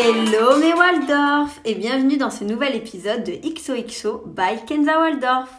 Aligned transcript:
Hello 0.00 0.56
mes 0.58 0.74
Waldorf 0.74 1.58
et 1.64 1.74
bienvenue 1.74 2.18
dans 2.18 2.30
ce 2.30 2.44
nouvel 2.44 2.76
épisode 2.76 3.24
de 3.24 3.32
XOXO 3.32 4.22
by 4.26 4.64
Kenza 4.64 4.96
Waldorf. 4.96 5.50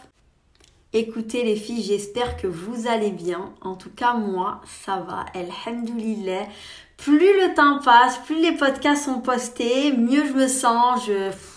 Écoutez 0.94 1.44
les 1.44 1.56
filles, 1.56 1.82
j'espère 1.82 2.38
que 2.38 2.46
vous 2.46 2.88
allez 2.88 3.10
bien. 3.10 3.52
En 3.60 3.74
tout 3.74 3.90
cas 3.90 4.14
moi, 4.14 4.62
ça 4.64 5.04
va. 5.06 5.26
Alhamdoulilah. 5.34 6.46
Plus 6.96 7.18
le 7.18 7.54
temps 7.54 7.80
passe, 7.84 8.16
plus 8.24 8.40
les 8.40 8.52
podcasts 8.52 9.04
sont 9.04 9.20
postés, 9.20 9.92
mieux 9.92 10.26
je 10.26 10.32
me 10.32 10.48
sens. 10.48 11.10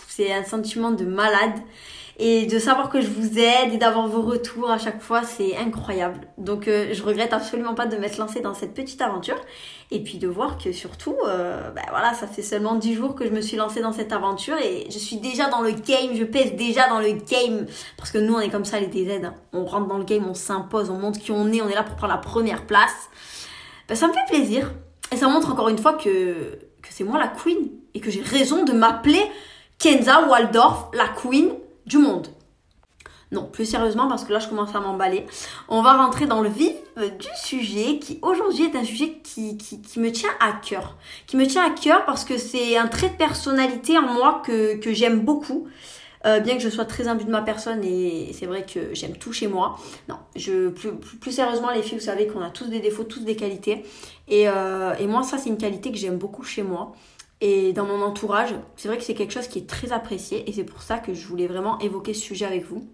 C'est 0.06 0.30
un 0.30 0.44
sentiment 0.44 0.90
de 0.90 1.06
malade 1.06 1.58
et 2.16 2.46
de 2.46 2.58
savoir 2.58 2.90
que 2.90 3.00
je 3.00 3.08
vous 3.08 3.38
aide 3.38 3.72
et 3.72 3.76
d'avoir 3.76 4.06
vos 4.06 4.22
retours 4.22 4.70
à 4.70 4.78
chaque 4.78 5.02
fois, 5.02 5.22
c'est 5.24 5.56
incroyable. 5.56 6.28
Donc 6.38 6.68
euh, 6.68 6.90
je 6.92 7.02
regrette 7.02 7.32
absolument 7.32 7.74
pas 7.74 7.86
de 7.86 7.96
m'être 7.96 8.18
lancée 8.18 8.40
dans 8.40 8.54
cette 8.54 8.72
petite 8.72 9.00
aventure 9.02 9.40
et 9.90 10.00
puis 10.00 10.18
de 10.18 10.28
voir 10.28 10.56
que 10.56 10.72
surtout, 10.72 11.16
euh, 11.26 11.70
ben 11.70 11.82
voilà, 11.90 12.14
ça 12.14 12.28
fait 12.28 12.42
seulement 12.42 12.76
10 12.76 12.94
jours 12.94 13.14
que 13.16 13.26
je 13.26 13.30
me 13.30 13.40
suis 13.40 13.56
lancée 13.56 13.80
dans 13.80 13.92
cette 13.92 14.12
aventure 14.12 14.56
et 14.58 14.86
je 14.90 14.98
suis 14.98 15.16
déjà 15.16 15.48
dans 15.48 15.60
le 15.60 15.72
game, 15.72 16.14
je 16.14 16.24
pèse 16.24 16.54
déjà 16.54 16.88
dans 16.88 17.00
le 17.00 17.12
game 17.12 17.66
parce 17.96 18.12
que 18.12 18.18
nous 18.18 18.34
on 18.34 18.40
est 18.40 18.50
comme 18.50 18.64
ça 18.64 18.78
les 18.78 18.86
DZ, 18.86 19.24
hein. 19.24 19.34
on 19.52 19.64
rentre 19.64 19.88
dans 19.88 19.98
le 19.98 20.04
game, 20.04 20.24
on 20.28 20.34
s'impose, 20.34 20.90
on 20.90 20.98
montre 20.98 21.18
qui 21.18 21.32
on 21.32 21.52
est, 21.52 21.60
on 21.60 21.68
est 21.68 21.74
là 21.74 21.82
pour 21.82 21.96
prendre 21.96 22.12
la 22.12 22.20
première 22.20 22.64
place. 22.64 23.08
Ben, 23.88 23.96
ça 23.96 24.06
me 24.06 24.12
fait 24.12 24.26
plaisir 24.28 24.72
et 25.10 25.16
ça 25.16 25.26
montre 25.26 25.50
encore 25.50 25.68
une 25.68 25.78
fois 25.78 25.94
que, 25.94 26.58
que 26.80 26.88
c'est 26.90 27.04
moi 27.04 27.18
la 27.18 27.28
queen 27.28 27.70
et 27.92 28.00
que 28.00 28.10
j'ai 28.10 28.22
raison 28.22 28.64
de 28.64 28.72
m'appeler 28.72 29.22
Kenza 29.78 30.28
Waldorf, 30.28 30.90
la 30.94 31.08
queen 31.08 31.50
du 31.86 31.98
monde. 31.98 32.28
Non, 33.34 33.48
plus 33.50 33.64
sérieusement, 33.64 34.06
parce 34.06 34.24
que 34.24 34.32
là 34.32 34.38
je 34.38 34.48
commence 34.48 34.74
à 34.74 34.80
m'emballer. 34.80 35.26
On 35.68 35.82
va 35.82 35.94
rentrer 35.94 36.26
dans 36.26 36.40
le 36.40 36.48
vif 36.48 36.74
euh, 36.98 37.08
du 37.08 37.28
sujet 37.34 37.98
qui 37.98 38.18
aujourd'hui 38.22 38.64
est 38.64 38.76
un 38.76 38.84
sujet 38.84 39.18
qui, 39.24 39.58
me 39.96 40.10
tient 40.10 40.30
à 40.40 40.52
cœur. 40.52 40.96
Qui 41.26 41.36
me 41.36 41.46
tient 41.46 41.64
à 41.64 41.70
cœur 41.70 42.04
parce 42.04 42.24
que 42.24 42.38
c'est 42.38 42.76
un 42.76 42.86
trait 42.86 43.08
de 43.08 43.16
personnalité 43.16 43.98
en 43.98 44.02
moi 44.02 44.42
que, 44.46 44.80
j'aime 44.92 45.20
beaucoup. 45.20 45.66
Euh, 46.26 46.40
bien 46.40 46.54
que 46.54 46.62
je 46.62 46.70
sois 46.70 46.86
très 46.86 47.06
imbu 47.06 47.24
de 47.24 47.30
ma 47.30 47.42
personne 47.42 47.84
et 47.84 48.30
c'est 48.32 48.46
vrai 48.46 48.64
que 48.64 48.94
j'aime 48.94 49.16
tout 49.16 49.32
chez 49.32 49.46
moi. 49.46 49.76
Non, 50.08 50.16
je 50.36 50.68
plus, 50.68 50.92
plus, 50.94 51.32
sérieusement 51.32 51.70
les 51.70 51.82
filles, 51.82 51.98
vous 51.98 52.04
savez 52.04 52.26
qu'on 52.26 52.40
a 52.40 52.48
tous 52.48 52.68
des 52.68 52.80
défauts, 52.80 53.04
tous 53.04 53.20
des 53.20 53.36
qualités. 53.36 53.84
Et, 54.28 54.48
euh, 54.48 54.94
et 54.98 55.06
moi 55.06 55.22
ça 55.22 55.36
c'est 55.36 55.50
une 55.50 55.58
qualité 55.58 55.92
que 55.92 55.98
j'aime 55.98 56.16
beaucoup 56.16 56.42
chez 56.42 56.62
moi 56.62 56.94
et 57.44 57.74
dans 57.74 57.84
mon 57.84 58.00
entourage. 58.00 58.54
C'est 58.74 58.88
vrai 58.88 58.96
que 58.96 59.04
c'est 59.04 59.12
quelque 59.12 59.34
chose 59.34 59.48
qui 59.48 59.58
est 59.58 59.68
très 59.68 59.92
apprécié 59.92 60.48
et 60.48 60.52
c'est 60.54 60.64
pour 60.64 60.80
ça 60.80 60.96
que 60.96 61.12
je 61.12 61.26
voulais 61.26 61.46
vraiment 61.46 61.78
évoquer 61.80 62.14
ce 62.14 62.22
sujet 62.22 62.46
avec 62.46 62.64
vous. 62.64 62.88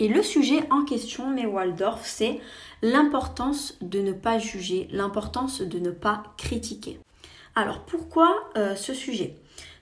Et 0.00 0.08
le 0.08 0.20
sujet 0.24 0.68
en 0.72 0.84
question, 0.84 1.30
mes 1.30 1.46
Waldorf, 1.46 2.04
c'est 2.04 2.40
l'importance 2.82 3.78
de 3.80 4.00
ne 4.00 4.12
pas 4.12 4.40
juger, 4.40 4.88
l'importance 4.90 5.62
de 5.62 5.78
ne 5.78 5.92
pas 5.92 6.24
critiquer. 6.36 6.98
Alors 7.54 7.82
pourquoi 7.82 8.34
euh, 8.56 8.74
ce 8.74 8.94
sujet? 8.94 9.36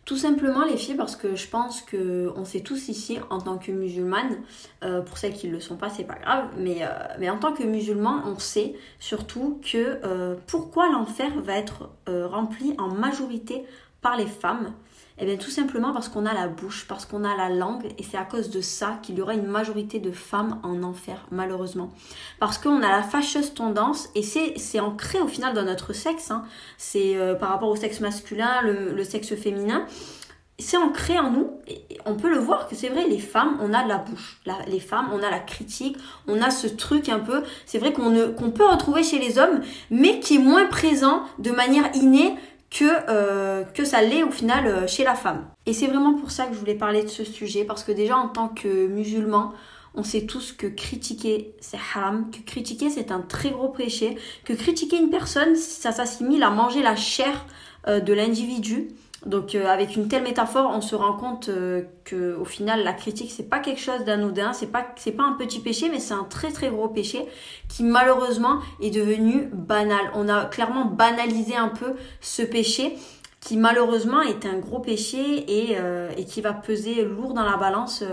Tout 0.04 0.18
simplement 0.18 0.64
les 0.66 0.76
filles 0.76 0.96
parce 0.96 1.16
que 1.16 1.34
je 1.34 1.48
pense 1.48 1.80
que 1.80 2.30
on 2.36 2.44
sait 2.44 2.60
tous 2.60 2.88
ici 2.88 3.18
en 3.30 3.38
tant 3.38 3.56
que 3.56 3.72
musulmanes, 3.72 4.42
euh, 4.84 5.00
pour 5.00 5.16
celles 5.16 5.32
qui 5.32 5.46
ne 5.46 5.52
le 5.52 5.60
sont 5.60 5.76
pas 5.76 5.88
c'est 5.88 6.04
pas 6.04 6.16
grave, 6.16 6.48
mais, 6.58 6.78
euh, 6.82 6.88
mais 7.18 7.30
en 7.30 7.38
tant 7.38 7.54
que 7.54 7.62
musulmans 7.62 8.20
on 8.26 8.38
sait 8.38 8.74
surtout 8.98 9.60
que 9.64 10.36
pourquoi 10.48 10.90
l'enfer 10.90 11.30
va 11.40 11.54
être 11.54 11.88
rempli 12.06 12.74
en 12.78 12.88
majorité 12.88 13.64
par 14.02 14.16
les 14.16 14.26
femmes 14.26 14.72
Eh 15.18 15.24
bien 15.24 15.36
tout 15.36 15.50
simplement 15.50 15.92
parce 15.92 16.08
qu'on 16.08 16.26
a 16.26 16.34
la 16.34 16.48
bouche, 16.48 16.86
parce 16.88 17.06
qu'on 17.06 17.24
a 17.24 17.36
la 17.36 17.48
langue, 17.48 17.86
et 17.96 18.02
c'est 18.02 18.18
à 18.18 18.24
cause 18.24 18.50
de 18.50 18.60
ça 18.60 18.98
qu'il 19.02 19.16
y 19.16 19.22
aura 19.22 19.34
une 19.34 19.46
majorité 19.46 20.00
de 20.00 20.10
femmes 20.10 20.60
en 20.62 20.82
enfer, 20.82 21.24
malheureusement. 21.30 21.90
Parce 22.40 22.58
qu'on 22.58 22.82
a 22.82 22.90
la 22.90 23.02
fâcheuse 23.02 23.54
tendance, 23.54 24.10
et 24.14 24.22
c'est 24.22 24.80
ancré 24.80 25.20
au 25.20 25.28
final 25.28 25.54
dans 25.54 25.64
notre 25.64 25.92
sexe, 25.92 26.30
hein. 26.30 26.44
c'est 26.76 27.16
euh, 27.16 27.34
par 27.34 27.50
rapport 27.50 27.70
au 27.70 27.76
sexe 27.76 28.00
masculin, 28.00 28.60
le, 28.62 29.04
sexe 29.04 29.34
féminin, 29.36 29.86
c'est 30.58 30.76
ancré 30.76 31.18
en 31.18 31.30
nous. 31.30 31.50
Et 31.66 31.82
on 32.04 32.14
peut 32.14 32.30
le 32.30 32.38
voir 32.38 32.68
que 32.68 32.74
c'est 32.74 32.88
vrai, 32.88 33.06
les 33.08 33.18
femmes, 33.18 33.56
on 33.60 33.72
a 33.72 33.84
la 33.86 33.98
bouche. 33.98 34.40
les 34.66 34.80
femmes, 34.80 35.08
on 35.12 35.22
a 35.22 35.30
la 35.30 35.40
critique, 35.40 35.96
on 36.28 36.40
a 36.40 36.50
ce 36.50 36.66
truc 36.66 37.08
un 37.08 37.18
peu. 37.18 37.42
C'est 37.66 37.78
vrai 37.78 37.92
qu'on 37.92 38.50
peut 38.50 38.66
retrouver 38.66 39.02
chez 39.02 39.18
les 39.18 39.38
hommes, 39.38 39.60
mais 39.90 40.20
qui 40.20 40.36
est 40.36 40.38
moins 40.38 40.66
présent 40.66 41.24
de 41.38 41.50
manière 41.50 41.90
innée 41.96 42.36
que, 42.72 42.84
euh, 43.08 43.64
que 43.64 43.84
ça 43.84 44.02
l'est 44.02 44.22
au 44.22 44.30
final 44.30 44.66
euh, 44.66 44.86
chez 44.86 45.04
la 45.04 45.14
femme. 45.14 45.44
Et 45.66 45.72
c'est 45.72 45.86
vraiment 45.86 46.14
pour 46.14 46.30
ça 46.30 46.46
que 46.46 46.54
je 46.54 46.58
voulais 46.58 46.74
parler 46.74 47.02
de 47.02 47.08
ce 47.08 47.22
sujet, 47.22 47.64
parce 47.64 47.84
que 47.84 47.92
déjà 47.92 48.16
en 48.16 48.28
tant 48.28 48.48
que 48.48 48.86
musulman, 48.86 49.52
on 49.94 50.02
sait 50.02 50.22
tous 50.22 50.52
que 50.52 50.66
critiquer 50.66 51.54
c'est 51.60 51.76
haram, 51.94 52.30
que 52.30 52.38
critiquer 52.38 52.88
c'est 52.88 53.12
un 53.12 53.20
très 53.20 53.50
gros 53.50 53.68
péché, 53.68 54.16
que 54.44 54.54
critiquer 54.54 54.96
une 54.96 55.10
personne, 55.10 55.54
ça 55.54 55.92
s'assimile 55.92 56.42
à 56.42 56.50
manger 56.50 56.82
la 56.82 56.96
chair 56.96 57.44
euh, 57.88 58.00
de 58.00 58.14
l'individu. 58.14 58.88
Donc 59.26 59.54
euh, 59.54 59.66
avec 59.68 59.94
une 59.94 60.08
telle 60.08 60.24
métaphore, 60.24 60.72
on 60.74 60.80
se 60.80 60.96
rend 60.96 61.12
compte 61.12 61.48
euh, 61.48 61.82
que 62.04 62.34
au 62.34 62.44
final 62.44 62.82
la 62.82 62.92
critique 62.92 63.30
c'est 63.30 63.48
pas 63.48 63.60
quelque 63.60 63.80
chose 63.80 64.04
d'anodin, 64.04 64.52
c'est 64.52 64.66
pas 64.66 64.82
pas 64.82 65.22
un 65.22 65.34
petit 65.34 65.60
péché 65.60 65.88
mais 65.90 66.00
c'est 66.00 66.14
un 66.14 66.24
très 66.24 66.50
très 66.50 66.70
gros 66.70 66.88
péché 66.88 67.26
qui 67.68 67.84
malheureusement 67.84 68.58
est 68.80 68.90
devenu 68.90 69.48
banal. 69.52 70.10
On 70.14 70.28
a 70.28 70.46
clairement 70.46 70.86
banalisé 70.86 71.54
un 71.54 71.68
peu 71.68 71.94
ce 72.20 72.42
péché 72.42 72.96
qui 73.40 73.56
malheureusement 73.56 74.22
est 74.22 74.44
un 74.44 74.58
gros 74.58 74.80
péché 74.80 75.44
et, 75.48 75.76
euh, 75.78 76.12
qui 76.26 76.40
va 76.40 76.52
peser 76.52 77.04
lourd 77.04 77.32
dans 77.32 77.44
la 77.44 77.56
balance 77.56 78.04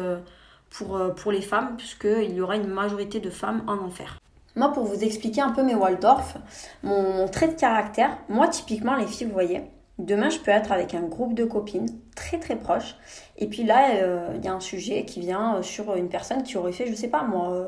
pour, 0.70 1.00
pour 1.16 1.32
les 1.32 1.42
femmes 1.42 1.76
puisqu'il 1.78 2.34
y 2.34 2.42
aura 2.42 2.56
une 2.56 2.68
majorité 2.68 3.20
de 3.20 3.32
femmes 3.32 3.64
en 3.68 3.78
enfer. 3.78 4.20
Moi, 4.56 4.74
pour 4.74 4.84
vous 4.84 5.04
expliquer 5.04 5.42
un 5.42 5.52
peu 5.52 5.64
mes 5.64 5.76
Waldorf, 5.76 6.36
mon, 6.84 7.14
mon 7.14 7.28
trait 7.28 7.48
de 7.48 7.60
caractère, 7.60 8.18
moi 8.28 8.48
typiquement 8.48 8.96
les 8.96 9.06
filles, 9.06 9.28
vous 9.28 9.34
voyez, 9.34 9.62
Demain, 10.00 10.30
je 10.30 10.40
peux 10.40 10.52
être 10.52 10.72
avec 10.72 10.94
un 10.94 11.02
groupe 11.02 11.34
de 11.34 11.44
copines 11.44 11.90
très 12.16 12.40
très 12.40 12.56
proches. 12.56 12.96
Et 13.38 13.48
puis 13.48 13.64
là, 13.64 13.96
euh, 13.96 14.34
il 14.38 14.46
y 14.46 14.48
a 14.48 14.54
un 14.54 14.62
sujet 14.62 15.04
qui 15.04 15.20
vient 15.20 15.58
euh, 15.58 15.62
sur 15.62 15.94
une 15.96 16.08
personne 16.08 16.42
qui 16.44 16.58
aurait 16.58 16.72
fait, 16.72 16.88
je 16.88 16.96
sais 16.96 17.10
pas 17.10 17.24
moi, 17.24 17.52
euh, 17.52 17.68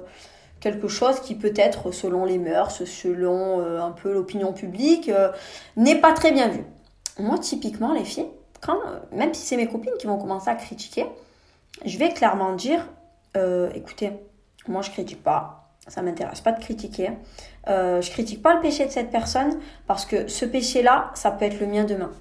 quelque 0.62 0.88
chose 0.88 1.20
qui 1.20 1.36
peut-être, 1.36 1.91
selon 1.91 2.24
les 2.24 2.38
mœurs, 2.38 2.86
selon 2.86 3.59
un 3.80 3.91
peu 3.91 4.14
l'opinion 4.14 4.53
publique, 4.53 5.12
n'est 5.75 6.00
pas 6.00 6.14
très 6.14 6.31
bien 6.31 6.50
vu. 6.50 6.64
Moi, 7.18 7.40
typiquement, 7.40 7.94
les 7.94 8.06
filles, 8.06 8.30
quand, 8.62 8.78
même 9.12 9.34
si 9.34 9.46
c'est 9.46 9.58
mes 9.58 9.68
copines 9.68 9.94
qui 10.00 10.06
vont 10.06 10.20
commencer 10.20 10.50
à 10.50 10.56
critiquer, 10.56 11.08
je 11.84 11.97
vais 11.97 12.14
clairement 12.14 12.53
dire, 12.53 12.88
écoutez, 13.74 14.12
moi 14.68 14.84
je 14.84 14.91
critique 14.91 15.24
pas, 15.24 15.61
ça 15.88 16.02
m'intéresse 16.02 16.42
pas 16.42 16.52
de 16.52 16.59
critiquer. 16.59 17.12
Euh, 17.68 18.02
je 18.02 18.12
critique 18.12 18.42
pas 18.42 18.53
le 18.53 18.62
péché 18.62 18.86
de 18.86 18.92
cette 18.92 19.09
personne 19.09 19.59
parce 19.88 20.06
que 20.06 20.28
ce 20.28 20.46
péché-là, 20.46 21.12
ça 21.16 21.31
peut 21.31 21.46
être 21.46 21.59
le 21.59 21.68
mien 21.68 21.84
demain. 21.84 22.12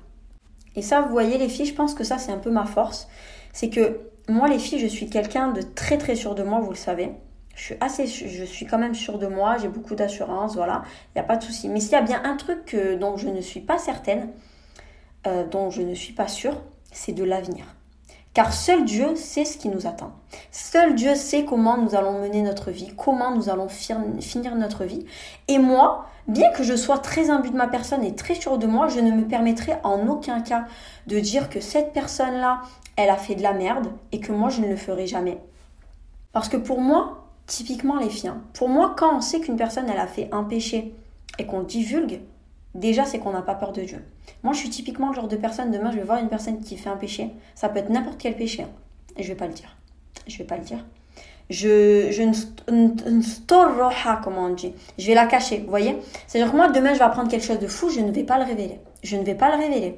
Et 0.76 0.82
ça, 0.82 1.03
vous 1.03 1.10
voyez 1.10 1.38
les 1.38 1.48
filles, 1.48 1.66
je 1.66 1.75
pense 1.75 1.94
que 1.94 2.04
ça 2.04 2.19
c'est 2.19 2.32
un 2.32 2.38
peu 2.38 2.50
ma 2.50 2.65
force. 2.65 3.09
C'est 3.53 3.70
que 3.70 4.00
moi 4.28 4.49
les 4.49 4.59
filles, 4.59 4.78
je 4.78 4.87
suis 4.87 5.09
quelqu'un 5.10 5.49
de 5.53 5.62
très 5.62 5.99
très 5.99 6.15
sûr 6.15 6.34
de 6.34 6.43
moi, 6.43 6.60
vous 6.60 6.70
le 6.70 6.76
savez. 6.76 7.12
Je 7.56 7.65
suis 7.65 7.75
assez, 7.81 8.06
je 8.06 8.44
suis 8.44 8.65
quand 8.65 8.78
même 8.78 8.94
sûre 8.94 9.19
de 9.19 9.26
moi, 9.26 9.59
j'ai 9.59 9.69
beaucoup 9.69 9.94
d'assurance, 9.94 10.54
voilà, 10.54 10.82
il 11.09 11.19
n'y 11.19 11.20
a 11.20 11.25
pas 11.25 11.37
de 11.37 11.43
souci. 11.43 11.69
Mais 11.69 11.81
s'il 11.81 11.93
y 11.93 11.97
a 11.97 12.00
bien 12.00 12.22
un 12.25 12.37
truc 12.37 12.75
dont 12.99 13.16
je 13.16 13.28
ne 13.28 13.41
suis 13.41 13.60
pas 13.60 13.76
certaine, 13.76 14.31
euh, 15.26 15.47
dont 15.47 15.69
je 15.69 15.82
ne 15.82 15.94
suis 15.94 16.15
pas 16.15 16.28
sûre, 16.28 16.56
c'est 16.93 17.12
de 17.12 17.25
l'avenir. 17.25 17.66
Car 18.33 18.53
seul 18.53 18.85
Dieu 18.85 19.17
sait 19.17 19.45
ce 19.45 19.59
qui 19.59 19.69
nous 19.69 19.89
attend. 19.89 20.13
Seul 20.53 20.95
Dieu 20.95 21.17
sait 21.17 21.45
comment 21.45 21.77
nous 21.77 21.97
allons 21.97 22.21
mener 22.21 22.43
notre 22.43 22.71
vie, 22.71 22.95
comment 22.97 23.35
nous 23.35 23.49
allons 23.49 23.69
finir 23.69 24.55
notre 24.55 24.85
vie. 24.85 25.05
Et 25.49 25.59
moi, 25.59 26.07
bien 26.29 26.53
que 26.53 26.63
je 26.63 26.77
sois 26.77 26.99
très 26.99 27.29
imbu 27.29 27.51
de 27.51 27.57
ma 27.57 27.67
personne 27.67 28.05
et 28.05 28.15
très 28.15 28.37
sûre 28.37 28.59
de 28.59 28.69
moi, 28.69 28.87
je 28.87 29.01
ne 29.01 29.11
me 29.11 29.27
permettrai 29.27 29.73
en 29.83 30.07
aucun 30.07 30.43
cas 30.43 30.67
de 31.09 31.19
dire 31.19 31.51
que 31.51 31.61
cette 31.61 31.93
personne-là, 31.93 32.63
elle 32.95 33.11
a 33.11 33.17
fait 33.17 33.35
de 33.35 33.43
la 33.43 33.53
merde 33.53 33.89
et 34.13 34.21
que 34.21 34.31
moi, 34.31 34.49
je 34.49 34.61
ne 34.61 34.69
le 34.69 34.77
ferai 34.77 35.09
jamais. 35.09 35.39
Parce 36.33 36.49
que 36.49 36.57
pour 36.57 36.81
moi, 36.81 37.25
typiquement 37.47 37.97
les 37.97 38.11
filles, 38.11 38.33
pour 38.53 38.69
moi, 38.69 38.95
quand 38.97 39.17
on 39.17 39.21
sait 39.21 39.41
qu'une 39.41 39.56
personne, 39.56 39.91
elle 39.93 39.99
a 39.99 40.06
fait 40.06 40.29
un 40.31 40.44
péché 40.44 40.94
et 41.41 41.47
qu'on 41.47 41.62
divulgue, 41.62 42.21
déjà, 42.75 43.05
c'est 43.05 43.19
qu'on 43.19 43.32
n'a 43.32 43.43
pas 43.43 43.55
peur 43.55 43.72
de 43.72 43.82
Dieu. 43.82 44.05
Moi, 44.43 44.52
je 44.52 44.58
suis 44.58 44.70
typiquement 44.70 45.08
le 45.08 45.14
genre 45.14 45.28
de 45.28 45.37
personne, 45.37 45.70
demain, 45.70 45.90
je 45.90 45.96
vais 45.96 46.05
voir 46.05 46.19
une 46.19 46.28
personne 46.28 46.61
qui 46.61 46.76
fait 46.76 46.88
un 46.88 46.96
péché. 46.96 47.31
Ça 47.55 47.69
peut 47.69 47.78
être 47.78 47.90
n'importe 47.90 48.19
quel 48.19 48.37
péché. 48.37 48.62
Hein, 48.62 48.70
et 49.17 49.22
je 49.22 49.28
vais 49.28 49.34
pas 49.34 49.46
le 49.46 49.52
dire. 49.52 49.76
Je 50.26 50.38
vais 50.38 50.44
pas 50.44 50.56
le 50.56 50.64
dire. 50.64 50.84
Je, 51.50 52.11
je 52.12 52.22
ne 52.22 52.32
comme 54.22 54.38
on 54.38 54.50
dit. 54.50 54.72
Je 54.99 55.06
vais 55.08 55.14
la 55.14 55.26
cacher, 55.26 55.58
vous 55.58 55.70
voyez 55.70 55.96
C'est-à-dire 56.26 56.52
que 56.52 56.56
moi, 56.56 56.69
demain, 56.69 56.94
je 56.94 56.99
vais 56.99 57.05
apprendre 57.05 57.28
quelque 57.28 57.44
chose 57.44 57.58
de 57.58 57.67
fou, 57.67 57.90
je 57.90 58.00
ne 58.00 58.12
vais 58.12 58.22
pas 58.22 58.38
le 58.38 58.44
révéler. 58.44 58.78
Je 59.02 59.16
ne 59.16 59.25
vais 59.25 59.34
pas 59.34 59.55
le 59.55 59.61
révéler. 59.61 59.96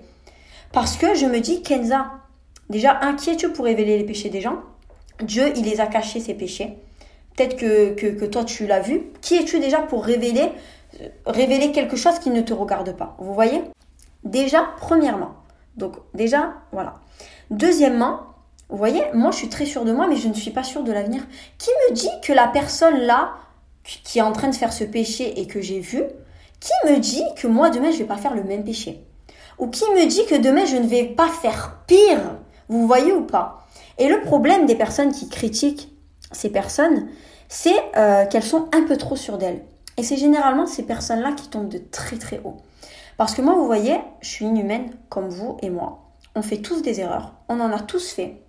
Parce 0.73 0.97
que 0.97 1.15
je 1.15 1.27
me 1.27 1.41
dis, 1.41 1.63
Kenza, 1.63 2.11
déjà, 2.71 2.99
inquiète-tu 3.03 3.51
pour 3.51 3.67
révéler 3.67 3.99
les 3.99 4.05
péchés 4.05 4.31
des 4.31 4.41
gens? 4.41 4.61
Dieu, 5.23 5.53
il 5.55 5.65
les 5.65 5.81
a 5.81 5.87
cachés, 5.87 6.21
ces 6.21 6.35
péchés. 6.35 6.79
Peut-être 7.37 7.57
que, 7.57 7.95
que, 7.95 8.07
que 8.07 8.25
toi, 8.25 8.45
tu 8.45 8.67
l'as 8.67 8.81
vu. 8.81 9.03
Qui 9.21 9.37
es-tu 9.37 9.61
déjà 9.61 9.81
pour 9.81 10.05
révéler 10.05 10.51
révéler 11.27 11.73
quelque 11.73 11.97
chose 11.97 12.19
qui 12.19 12.31
ne 12.31 12.41
te 12.43 12.53
regarde 12.53 12.97
pas. 12.97 13.17
Vous 13.19 13.35
voyez? 13.35 13.63
Déjà, 14.25 14.65
premièrement. 14.79 15.35
Donc, 15.77 15.97
déjà, 16.15 16.55
voilà. 16.73 16.95
Deuxièmement, 17.51 18.21
vous 18.69 18.79
voyez, 18.79 19.03
moi 19.13 19.31
je 19.33 19.37
suis 19.37 19.49
très 19.51 19.67
sûre 19.67 19.85
de 19.85 19.93
moi, 19.93 20.07
mais 20.07 20.17
je 20.17 20.29
ne 20.29 20.33
suis 20.33 20.51
pas 20.51 20.63
sûre 20.63 20.83
de 20.83 20.93
l'avenir. 20.93 21.23
Qui 21.59 21.71
me 21.87 21.93
dit 21.93 22.09
que 22.23 22.33
la 22.33 22.49
personne 22.49 23.01
là, 23.01 23.35
qui 23.85 24.19
est 24.19 24.23
en 24.23 24.33
train 24.33 24.49
de 24.49 24.55
faire 24.55 24.73
ce 24.73 24.85
péché 24.85 25.41
et 25.41 25.47
que 25.47 25.61
j'ai 25.61 25.79
vu, 25.79 26.03
qui 26.59 26.73
me 26.87 26.99
dit 26.99 27.25
que 27.37 27.47
moi 27.47 27.69
demain 27.69 27.91
je 27.91 27.99
vais 27.99 28.07
pas 28.07 28.17
faire 28.17 28.35
le 28.35 28.45
même 28.45 28.65
péché? 28.65 29.05
Ou 29.59 29.69
qui 29.69 29.85
me 29.91 30.07
dit 30.07 30.25
que 30.25 30.37
demain 30.37 30.65
je 30.65 30.77
ne 30.77 30.87
vais 30.87 31.05
pas 31.05 31.29
faire 31.29 31.83
pire? 31.87 32.39
Vous 32.69 32.87
voyez 32.87 33.13
ou 33.13 33.27
pas? 33.27 33.67
Et 33.99 34.09
le 34.09 34.23
problème 34.23 34.65
des 34.65 34.75
personnes 34.77 35.13
qui 35.13 35.29
critiquent 35.29 35.91
ces 36.31 36.49
personnes, 36.49 37.09
c'est 37.49 37.77
euh, 37.97 38.25
qu'elles 38.25 38.43
sont 38.43 38.71
un 38.73 38.85
peu 38.85 38.97
trop 38.97 39.17
sûres 39.17 39.37
d'elles. 39.37 39.67
Et 39.97 40.03
c'est 40.03 40.17
généralement 40.17 40.67
ces 40.67 40.85
personnes-là 40.85 41.33
qui 41.33 41.49
tombent 41.49 41.69
de 41.69 41.79
très 41.79 42.17
très 42.17 42.41
haut. 42.45 42.57
Parce 43.17 43.35
que 43.35 43.43
moi, 43.43 43.55
vous 43.55 43.67
voyez, 43.67 44.01
je 44.21 44.29
suis 44.29 44.45
une 44.45 44.57
humaine 44.57 44.91
comme 45.09 45.29
vous 45.29 45.59
et 45.63 45.71
moi. 45.71 46.13
On 46.35 46.43
fait 46.43 46.59
tous 46.59 46.83
des 46.83 47.01
erreurs, 47.01 47.35
on 47.49 47.61
en 47.61 47.71
a 47.73 47.81
tous 47.81 48.11
fait, 48.13 48.43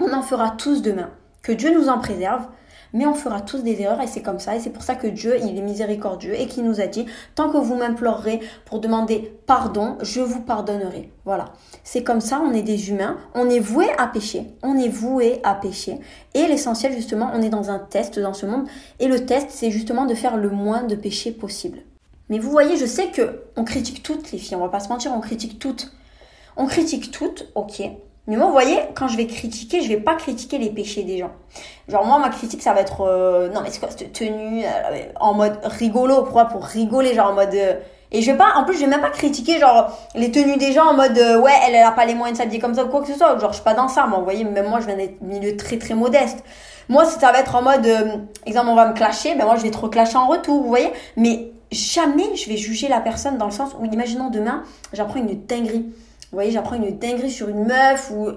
on 0.00 0.12
en 0.12 0.22
fera 0.22 0.50
tous 0.50 0.82
demain. 0.82 1.10
Que 1.42 1.52
Dieu 1.52 1.72
nous 1.72 1.88
en 1.88 1.98
préserve, 1.98 2.46
mais 2.92 3.06
on 3.06 3.14
fera 3.14 3.40
tous 3.40 3.62
des 3.62 3.80
erreurs 3.80 4.00
et 4.00 4.06
c'est 4.06 4.22
comme 4.22 4.38
ça. 4.38 4.56
Et 4.56 4.60
c'est 4.60 4.70
pour 4.70 4.82
ça 4.82 4.94
que 4.94 5.06
Dieu, 5.06 5.36
il 5.42 5.56
est 5.56 5.62
miséricordieux 5.62 6.34
et 6.34 6.46
qu'il 6.46 6.64
nous 6.64 6.80
a 6.80 6.86
dit, 6.86 7.06
tant 7.34 7.50
que 7.50 7.58
vous 7.58 7.74
m'implorerez 7.74 8.40
pour 8.64 8.80
demander 8.80 9.32
pardon, 9.46 9.96
je 10.02 10.20
vous 10.20 10.40
pardonnerai. 10.40 11.10
Voilà. 11.24 11.46
C'est 11.84 12.02
comme 12.02 12.20
ça, 12.20 12.40
on 12.44 12.52
est 12.52 12.62
des 12.62 12.90
humains, 12.90 13.18
on 13.34 13.48
est 13.48 13.60
voué 13.60 13.86
à 13.98 14.06
pécher, 14.06 14.46
on 14.62 14.76
est 14.76 14.88
voué 14.88 15.40
à 15.42 15.54
pécher. 15.54 15.98
Et 16.34 16.46
l'essentiel, 16.46 16.92
justement, 16.92 17.30
on 17.34 17.42
est 17.42 17.48
dans 17.48 17.70
un 17.70 17.78
test 17.78 18.18
dans 18.18 18.34
ce 18.34 18.46
monde. 18.46 18.66
Et 18.98 19.08
le 19.08 19.26
test, 19.26 19.48
c'est 19.50 19.70
justement 19.70 20.06
de 20.06 20.14
faire 20.14 20.36
le 20.36 20.50
moins 20.50 20.82
de 20.82 20.94
péchés 20.94 21.32
possible. 21.32 21.80
Mais 22.28 22.38
vous 22.38 22.50
voyez, 22.50 22.76
je 22.76 22.86
sais 22.86 23.08
que 23.08 23.42
on 23.56 23.64
critique 23.64 24.02
toutes 24.02 24.30
les 24.30 24.38
filles, 24.38 24.56
on 24.56 24.60
va 24.60 24.68
pas 24.68 24.80
se 24.80 24.88
mentir, 24.88 25.12
on 25.12 25.20
critique 25.20 25.58
toutes. 25.58 25.92
On 26.56 26.66
critique 26.66 27.10
toutes, 27.10 27.48
ok. 27.54 27.82
Mais 28.30 28.36
moi, 28.36 28.46
vous 28.46 28.52
voyez, 28.52 28.78
quand 28.94 29.08
je 29.08 29.16
vais 29.16 29.26
critiquer, 29.26 29.80
je 29.80 29.88
vais 29.88 29.96
pas 29.96 30.14
critiquer 30.14 30.56
les 30.58 30.70
péchés 30.70 31.02
des 31.02 31.18
gens. 31.18 31.32
Genre, 31.88 32.06
moi, 32.06 32.20
ma 32.20 32.28
critique, 32.28 32.62
ça 32.62 32.72
va 32.72 32.80
être, 32.80 33.00
euh, 33.00 33.48
non, 33.48 33.60
mais 33.60 33.70
c'est 33.72 33.80
quoi 33.80 33.88
cette 33.90 34.12
tenue, 34.12 34.62
euh, 34.64 35.02
en 35.18 35.34
mode 35.34 35.58
rigolo, 35.64 36.22
pourquoi 36.22 36.44
Pour 36.44 36.62
rigoler, 36.64 37.12
genre 37.12 37.32
en 37.32 37.34
mode, 37.34 37.52
euh, 37.52 37.74
et 38.12 38.22
je 38.22 38.30
vais 38.30 38.38
pas, 38.38 38.52
en 38.54 38.62
plus, 38.62 38.76
je 38.76 38.82
vais 38.82 38.86
même 38.86 39.00
pas 39.00 39.10
critiquer, 39.10 39.58
genre, 39.58 39.90
les 40.14 40.30
tenues 40.30 40.58
des 40.58 40.70
gens 40.70 40.90
en 40.90 40.94
mode, 40.94 41.18
ouais, 41.18 41.50
elle, 41.66 41.74
elle 41.74 41.82
a 41.82 41.90
pas 41.90 42.06
les 42.06 42.14
moyens 42.14 42.38
de 42.38 42.42
s'habiller 42.44 42.60
comme 42.60 42.76
ça 42.76 42.84
ou 42.84 42.88
quoi 42.88 43.00
que 43.00 43.08
ce 43.08 43.14
soit. 43.14 43.36
Genre, 43.36 43.50
je 43.50 43.56
suis 43.56 43.64
pas 43.64 43.74
dans 43.74 43.88
ça, 43.88 44.06
moi, 44.06 44.20
vous 44.20 44.24
voyez, 44.24 44.44
même 44.44 44.68
moi, 44.68 44.78
je 44.78 44.86
viens 44.86 44.96
d'être 44.96 45.20
milieu 45.22 45.56
très, 45.56 45.78
très 45.78 45.94
modeste. 45.94 46.44
Moi, 46.88 47.06
ça 47.06 47.32
va 47.32 47.40
être 47.40 47.56
en 47.56 47.62
mode, 47.62 47.88
exemple, 48.46 48.68
on 48.68 48.76
va 48.76 48.86
me 48.86 48.94
clasher, 48.94 49.34
ben 49.34 49.44
moi, 49.44 49.56
je 49.56 49.62
vais 49.62 49.72
trop 49.72 49.88
clasher 49.88 50.18
en 50.18 50.28
retour, 50.28 50.62
vous 50.62 50.68
voyez. 50.68 50.92
Mais 51.16 51.50
jamais 51.72 52.36
je 52.36 52.48
vais 52.48 52.56
juger 52.56 52.86
la 52.86 53.00
personne 53.00 53.38
dans 53.38 53.46
le 53.46 53.50
sens 53.50 53.72
où, 53.76 53.84
imaginons 53.86 54.30
demain, 54.30 54.62
j'apprends 54.92 55.18
une 55.18 55.44
dinguerie. 55.46 55.86
Vous 56.30 56.36
voyez, 56.36 56.52
j'apprends 56.52 56.76
une 56.76 56.96
dinguerie 56.96 57.30
sur 57.30 57.48
une 57.48 57.64
meuf 57.64 58.10
ou 58.10 58.28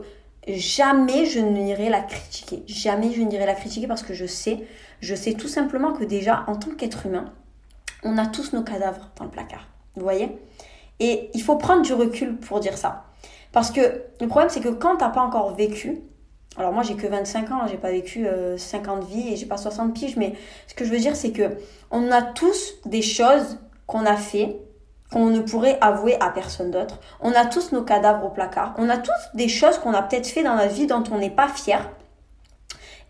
jamais 0.47 1.25
je 1.25 1.39
n'irai 1.39 1.89
la 1.89 2.01
critiquer. 2.01 2.63
Jamais 2.67 3.11
je 3.13 3.21
n'irai 3.21 3.45
la 3.45 3.53
critiquer 3.53 3.87
parce 3.87 4.01
que 4.01 4.13
je 4.13 4.25
sais, 4.25 4.65
je 4.99 5.13
sais 5.13 5.33
tout 5.33 5.47
simplement 5.47 5.93
que 5.93 6.03
déjà, 6.03 6.43
en 6.47 6.55
tant 6.55 6.71
qu'être 6.71 7.05
humain, 7.05 7.25
on 8.03 8.17
a 8.17 8.25
tous 8.25 8.53
nos 8.53 8.63
cadavres 8.63 9.11
dans 9.17 9.25
le 9.25 9.31
placard. 9.31 9.67
Vous 9.95 10.01
voyez? 10.01 10.37
Et 10.99 11.29
il 11.33 11.41
faut 11.41 11.55
prendre 11.55 11.83
du 11.83 11.93
recul 11.93 12.37
pour 12.37 12.59
dire 12.59 12.77
ça. 12.77 13.05
Parce 13.51 13.69
que 13.69 14.01
le 14.19 14.27
problème, 14.27 14.49
c'est 14.49 14.61
que 14.61 14.69
quand 14.69 14.97
tu 14.97 15.03
n'as 15.03 15.11
pas 15.11 15.21
encore 15.21 15.55
vécu, 15.55 16.01
alors 16.57 16.71
moi 16.71 16.83
j'ai 16.83 16.95
que 16.95 17.07
25 17.07 17.51
ans, 17.51 17.67
j'ai 17.67 17.77
pas 17.77 17.91
vécu 17.91 18.27
50 18.57 19.03
euh, 19.03 19.05
vies 19.05 19.33
et 19.33 19.35
j'ai 19.35 19.45
pas 19.45 19.57
60 19.57 19.93
piges, 19.93 20.17
mais 20.17 20.33
ce 20.67 20.73
que 20.73 20.85
je 20.85 20.91
veux 20.91 20.99
dire 20.99 21.15
c'est 21.15 21.31
que 21.31 21.57
on 21.89 22.11
a 22.11 22.21
tous 22.21 22.75
des 22.85 23.01
choses 23.01 23.59
qu'on 23.87 24.05
a 24.05 24.15
fait 24.15 24.57
qu'on 25.13 25.27
ne 25.27 25.39
pourrait 25.39 25.77
avouer 25.79 26.17
à 26.19 26.29
personne 26.29 26.71
d'autre. 26.71 26.99
On 27.21 27.31
a 27.33 27.45
tous 27.45 27.71
nos 27.71 27.83
cadavres 27.83 28.25
au 28.25 28.29
placard. 28.29 28.73
On 28.77 28.89
a 28.89 28.97
tous 28.97 29.11
des 29.35 29.47
choses 29.47 29.77
qu'on 29.77 29.93
a 29.93 30.01
peut-être 30.01 30.27
fait 30.27 30.43
dans 30.43 30.55
notre 30.55 30.73
vie 30.73 30.87
dont 30.87 31.03
on 31.11 31.19
n'est 31.19 31.29
pas 31.29 31.47
fier 31.47 31.87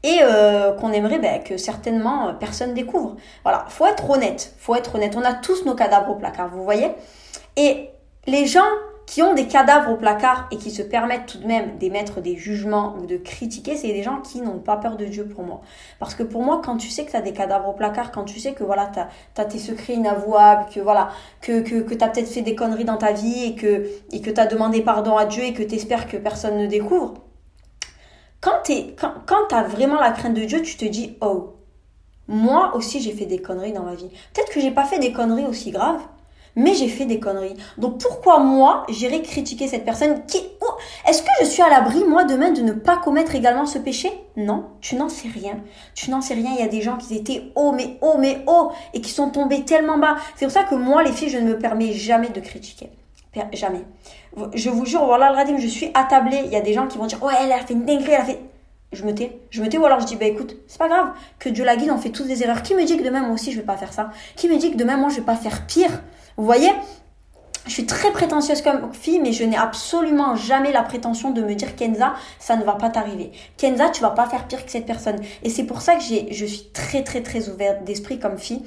et 0.03 0.19
euh, 0.21 0.73
qu'on 0.73 0.91
aimerait 0.91 1.19
ben, 1.19 1.41
que 1.41 1.55
certainement 1.55 2.27
euh, 2.27 2.33
personne 2.33 2.73
découvre. 2.73 3.15
Voilà, 3.43 3.65
faut 3.69 3.87
être 3.87 4.09
honnête, 4.09 4.53
faut 4.59 4.75
être 4.75 4.95
honnête. 4.95 5.15
On 5.15 5.23
a 5.23 5.33
tous 5.33 5.65
nos 5.65 5.75
cadavres 5.75 6.11
au 6.11 6.15
placard, 6.15 6.49
vous 6.49 6.63
voyez. 6.63 6.91
Et 7.55 7.89
les 8.27 8.45
gens 8.45 8.61
qui 9.13 9.21
ont 9.21 9.35
des 9.35 9.45
cadavres 9.45 9.91
au 9.91 9.95
placard 9.95 10.47
et 10.49 10.57
qui 10.57 10.71
se 10.71 10.81
permettent 10.81 11.27
tout 11.27 11.37
de 11.37 11.45
même 11.45 11.77
d'émettre 11.77 12.19
des 12.19 12.35
jugements 12.35 12.95
ou 12.99 13.05
de 13.05 13.17
critiquer, 13.17 13.75
c'est 13.75 13.93
des 13.93 14.01
gens 14.01 14.21
qui 14.21 14.41
n'ont 14.41 14.57
pas 14.57 14.75
peur 14.75 14.97
de 14.97 15.05
Dieu 15.05 15.27
pour 15.27 15.43
moi. 15.43 15.61
Parce 15.99 16.15
que 16.15 16.23
pour 16.23 16.41
moi, 16.41 16.63
quand 16.65 16.77
tu 16.77 16.89
sais 16.89 17.05
que 17.05 17.11
tu 17.11 17.15
as 17.15 17.21
des 17.21 17.31
cadavres 17.31 17.69
au 17.69 17.73
placard, 17.73 18.11
quand 18.11 18.23
tu 18.23 18.39
sais 18.39 18.53
que 18.53 18.63
voilà, 18.63 18.89
tu 18.91 18.99
as, 19.39 19.45
tes 19.45 19.59
secrets 19.59 19.93
inavouables, 19.93 20.65
que 20.73 20.79
voilà, 20.79 21.09
que, 21.41 21.61
que, 21.61 21.81
que 21.81 21.93
tu 21.93 22.03
as 22.03 22.07
peut-être 22.07 22.27
fait 22.27 22.41
des 22.41 22.55
conneries 22.55 22.85
dans 22.85 22.97
ta 22.97 23.11
vie 23.11 23.43
et 23.43 23.53
que, 23.53 23.87
et 24.11 24.19
que 24.19 24.31
tu 24.31 24.41
as 24.41 24.47
demandé 24.47 24.81
pardon 24.81 25.15
à 25.15 25.27
Dieu 25.27 25.43
et 25.43 25.53
que 25.53 25.61
tu 25.61 25.75
espères 25.75 26.07
que 26.07 26.17
personne 26.17 26.57
ne 26.57 26.65
découvre, 26.65 27.13
quand 28.41 28.63
tu 28.65 28.73
quand, 28.99 29.13
quand 29.27 29.53
as 29.53 29.61
vraiment 29.61 30.01
la 30.01 30.09
crainte 30.09 30.33
de 30.33 30.43
Dieu, 30.43 30.63
tu 30.63 30.75
te 30.75 30.85
dis, 30.85 31.17
oh, 31.21 31.53
moi 32.27 32.75
aussi 32.75 32.99
j'ai 32.99 33.11
fait 33.11 33.27
des 33.27 33.43
conneries 33.43 33.73
dans 33.73 33.83
ma 33.83 33.93
vie. 33.93 34.09
Peut-être 34.33 34.51
que 34.51 34.59
j'ai 34.59 34.71
pas 34.71 34.85
fait 34.85 34.97
des 34.97 35.13
conneries 35.13 35.45
aussi 35.45 35.69
graves, 35.69 36.01
mais 36.55 36.73
j'ai 36.73 36.87
fait 36.87 37.05
des 37.05 37.19
conneries. 37.19 37.55
Donc 37.77 37.99
pourquoi 37.99 38.39
moi, 38.39 38.85
j'irai 38.89 39.21
critiquer 39.21 39.67
cette 39.67 39.85
personne 39.85 40.25
qui... 40.25 40.37
Est-ce 41.07 41.21
que 41.21 41.29
je 41.41 41.45
suis 41.45 41.61
à 41.61 41.69
l'abri, 41.69 42.03
moi, 42.03 42.23
demain, 42.23 42.51
de 42.51 42.61
ne 42.61 42.73
pas 42.73 42.97
commettre 42.97 43.35
également 43.35 43.65
ce 43.65 43.77
péché? 43.77 44.11
Non, 44.35 44.65
tu 44.81 44.95
n'en 44.95 45.09
sais 45.09 45.27
rien. 45.27 45.59
Tu 45.95 46.09
n'en 46.09 46.21
sais 46.21 46.33
rien. 46.33 46.51
Il 46.53 46.59
y 46.59 46.63
a 46.63 46.67
des 46.67 46.81
gens 46.81 46.97
qui 46.97 47.15
étaient 47.15 47.51
haut, 47.55 47.71
mais 47.71 47.97
haut, 48.01 48.17
mais 48.17 48.43
haut, 48.47 48.71
et 48.93 49.01
qui 49.01 49.11
sont 49.11 49.29
tombés 49.29 49.63
tellement 49.65 49.97
bas. 49.97 50.15
C'est 50.35 50.45
pour 50.45 50.53
ça 50.53 50.63
que 50.63 50.75
moi, 50.75 51.03
les 51.03 51.11
filles, 51.11 51.29
je 51.29 51.37
ne 51.37 51.49
me 51.49 51.59
permets 51.59 51.93
jamais 51.93 52.29
de 52.29 52.39
critiquer. 52.39 52.89
Jamais. 53.51 53.83
Je 54.53 54.69
vous 54.69 54.85
jure, 54.85 55.05
voilà 55.05 55.29
le 55.29 55.35
radim, 55.35 55.57
je 55.57 55.67
suis 55.67 55.91
attablée. 55.93 56.41
Il 56.45 56.51
y 56.51 56.55
a 56.55 56.61
des 56.61 56.73
gens 56.73 56.87
qui 56.87 56.97
vont 56.97 57.05
dire, 57.05 57.21
ouais, 57.23 57.33
elle 57.41 57.51
a 57.51 57.59
fait 57.59 57.73
une 57.73 57.85
dinguerie, 57.85 58.11
elle 58.11 58.21
a 58.21 58.25
fait 58.25 58.39
je 58.93 59.03
me 59.05 59.13
tais. 59.13 59.39
Je 59.49 59.61
me 59.61 59.69
tais 59.69 59.77
ou 59.77 59.85
alors 59.85 59.99
je 59.99 60.05
dis, 60.05 60.15
bah 60.15 60.25
écoute, 60.25 60.55
c'est 60.67 60.77
pas 60.77 60.87
grave, 60.87 61.09
que 61.39 61.49
Dieu 61.49 61.65
la 61.65 61.75
guide, 61.75 61.89
on 61.91 61.97
fait 61.97 62.11
tous 62.11 62.23
des 62.25 62.43
erreurs. 62.43 62.61
Qui 62.61 62.75
me 62.75 62.83
dit 62.83 62.97
que 62.97 63.03
demain, 63.03 63.21
moi 63.21 63.31
aussi, 63.31 63.51
je 63.51 63.57
vais 63.57 63.65
pas 63.65 63.75
faire 63.75 63.91
ça? 63.91 64.11
Qui 64.35 64.47
me 64.47 64.57
dit 64.57 64.71
que 64.71 64.77
demain, 64.77 64.97
moi, 64.97 65.09
je 65.09 65.15
vais 65.15 65.23
pas 65.23 65.35
faire 65.35 65.65
pire? 65.65 66.03
Vous 66.37 66.45
voyez 66.45 66.71
je 67.65 67.71
suis 67.71 67.85
très 67.85 68.11
prétentieuse 68.11 68.61
comme 68.61 68.93
fille, 68.93 69.19
mais 69.19 69.31
je 69.31 69.43
n'ai 69.45 69.55
absolument 69.55 70.35
jamais 70.35 70.73
la 70.73 70.83
prétention 70.83 71.31
de 71.31 71.41
me 71.41 71.55
dire 71.55 71.75
Kenza, 71.75 72.13
ça 72.37 72.57
ne 72.57 72.63
va 72.63 72.73
pas 72.73 72.89
t'arriver. 72.89 73.31
Kenza, 73.57 73.89
tu 73.89 74.01
vas 74.01 74.09
pas 74.09 74.27
faire 74.27 74.47
pire 74.47 74.65
que 74.65 74.71
cette 74.71 74.85
personne. 74.85 75.15
Et 75.43 75.49
c'est 75.49 75.63
pour 75.63 75.81
ça 75.81 75.95
que 75.95 76.01
j'ai, 76.01 76.33
je 76.33 76.45
suis 76.45 76.71
très 76.73 77.03
très 77.03 77.23
très 77.23 77.47
ouverte 77.47 77.85
d'esprit 77.85 78.19
comme 78.19 78.37
fille. 78.37 78.63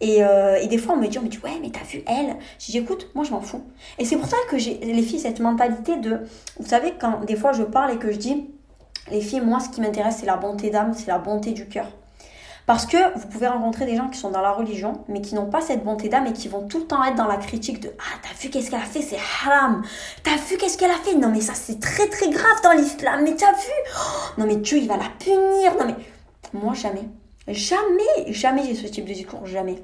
Et, 0.00 0.22
euh, 0.22 0.56
et, 0.62 0.68
des 0.68 0.78
fois, 0.78 0.94
on 0.94 0.98
me 0.98 1.08
dit, 1.08 1.18
on 1.18 1.22
me 1.22 1.28
ouais, 1.28 1.58
mais 1.60 1.70
t'as 1.70 1.82
vu 1.82 2.04
elle? 2.06 2.36
Je 2.60 2.70
dis, 2.70 2.78
écoute, 2.78 3.08
moi 3.14 3.24
je 3.24 3.32
m'en 3.32 3.40
fous. 3.40 3.64
Et 3.98 4.04
c'est 4.04 4.16
pour 4.16 4.28
ça 4.28 4.36
que 4.48 4.56
j'ai, 4.56 4.78
les 4.78 5.02
filles, 5.02 5.18
cette 5.18 5.40
mentalité 5.40 5.96
de, 5.96 6.20
vous 6.58 6.66
savez, 6.66 6.94
quand 6.98 7.24
des 7.24 7.36
fois 7.36 7.52
je 7.52 7.64
parle 7.64 7.92
et 7.92 7.98
que 7.98 8.12
je 8.12 8.16
dis, 8.16 8.48
les 9.10 9.20
filles, 9.20 9.40
moi 9.40 9.60
ce 9.60 9.68
qui 9.68 9.80
m'intéresse, 9.80 10.18
c'est 10.20 10.26
la 10.26 10.36
bonté 10.36 10.70
d'âme, 10.70 10.94
c'est 10.94 11.08
la 11.08 11.18
bonté 11.18 11.50
du 11.50 11.66
cœur. 11.68 11.88
Parce 12.68 12.84
que 12.84 12.98
vous 13.18 13.26
pouvez 13.28 13.46
rencontrer 13.46 13.86
des 13.86 13.96
gens 13.96 14.10
qui 14.10 14.18
sont 14.18 14.30
dans 14.30 14.42
la 14.42 14.52
religion, 14.52 15.02
mais 15.08 15.22
qui 15.22 15.34
n'ont 15.34 15.48
pas 15.48 15.62
cette 15.62 15.84
bonté 15.84 16.10
d'âme 16.10 16.26
et 16.26 16.34
qui 16.34 16.48
vont 16.48 16.68
tout 16.68 16.80
le 16.80 16.84
temps 16.84 17.02
être 17.02 17.14
dans 17.14 17.26
la 17.26 17.38
critique 17.38 17.80
de 17.80 17.90
Ah, 17.98 18.18
t'as 18.22 18.38
vu 18.38 18.50
qu'est-ce 18.50 18.70
qu'elle 18.70 18.78
a 18.78 18.84
fait, 18.84 19.00
c'est 19.00 19.16
haram. 19.16 19.82
T'as 20.22 20.36
vu 20.36 20.58
qu'est-ce 20.58 20.76
qu'elle 20.76 20.90
a 20.90 20.98
fait? 20.98 21.14
Non, 21.14 21.30
mais 21.30 21.40
ça, 21.40 21.54
c'est 21.54 21.80
très 21.80 22.08
très 22.08 22.28
grave 22.28 22.62
dans 22.62 22.72
l'islam. 22.72 23.22
Mais 23.24 23.34
t'as 23.36 23.52
vu? 23.52 23.72
Oh, 23.96 24.32
Non, 24.36 24.46
mais 24.46 24.56
Dieu, 24.56 24.76
il 24.76 24.86
va 24.86 24.98
la 24.98 25.08
punir. 25.18 25.76
Non, 25.80 25.86
mais 25.86 25.94
moi, 26.52 26.74
jamais. 26.74 27.08
Jamais, 27.46 28.34
jamais 28.34 28.66
j'ai 28.66 28.74
ce 28.74 28.86
type 28.86 29.06
de 29.06 29.14
discours, 29.14 29.46
jamais. 29.46 29.82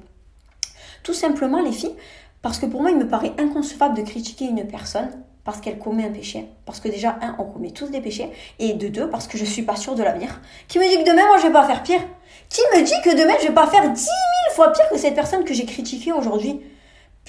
Tout 1.01 1.15
simplement, 1.15 1.63
les 1.63 1.71
filles, 1.71 1.95
parce 2.43 2.59
que 2.59 2.67
pour 2.67 2.83
moi, 2.83 2.91
il 2.91 2.97
me 2.97 3.07
paraît 3.07 3.33
inconcevable 3.39 3.97
de 3.97 4.03
critiquer 4.03 4.45
une 4.45 4.67
personne 4.67 5.09
parce 5.43 5.59
qu'elle 5.59 5.79
commet 5.79 6.05
un 6.05 6.11
péché. 6.11 6.49
Parce 6.65 6.79
que 6.79 6.89
déjà, 6.89 7.17
un, 7.23 7.35
on 7.39 7.45
commet 7.45 7.71
tous 7.71 7.87
des 7.89 8.01
péchés. 8.01 8.29
Et 8.59 8.73
de 8.73 8.89
deux, 8.89 9.09
parce 9.09 9.27
que 9.27 9.39
je 9.39 9.45
suis 9.45 9.63
pas 9.63 9.75
sûre 9.75 9.95
de 9.95 10.03
l'avenir. 10.03 10.39
Qui 10.67 10.77
me 10.77 10.87
dit 10.87 11.03
que 11.03 11.09
demain, 11.09 11.25
moi, 11.25 11.37
je 11.37 11.47
vais 11.47 11.53
pas 11.53 11.65
faire 11.65 11.81
pire 11.81 12.01
Qui 12.49 12.61
me 12.73 12.83
dit 12.83 12.93
que 13.03 13.15
demain, 13.15 13.35
je 13.41 13.47
vais 13.47 13.53
pas 13.53 13.67
faire 13.67 13.89
dix 13.91 14.09
mille 14.09 14.55
fois 14.55 14.71
pire 14.71 14.87
que 14.89 14.97
cette 14.97 15.15
personne 15.15 15.43
que 15.43 15.53
j'ai 15.53 15.65
critiquée 15.65 16.11
aujourd'hui? 16.11 16.61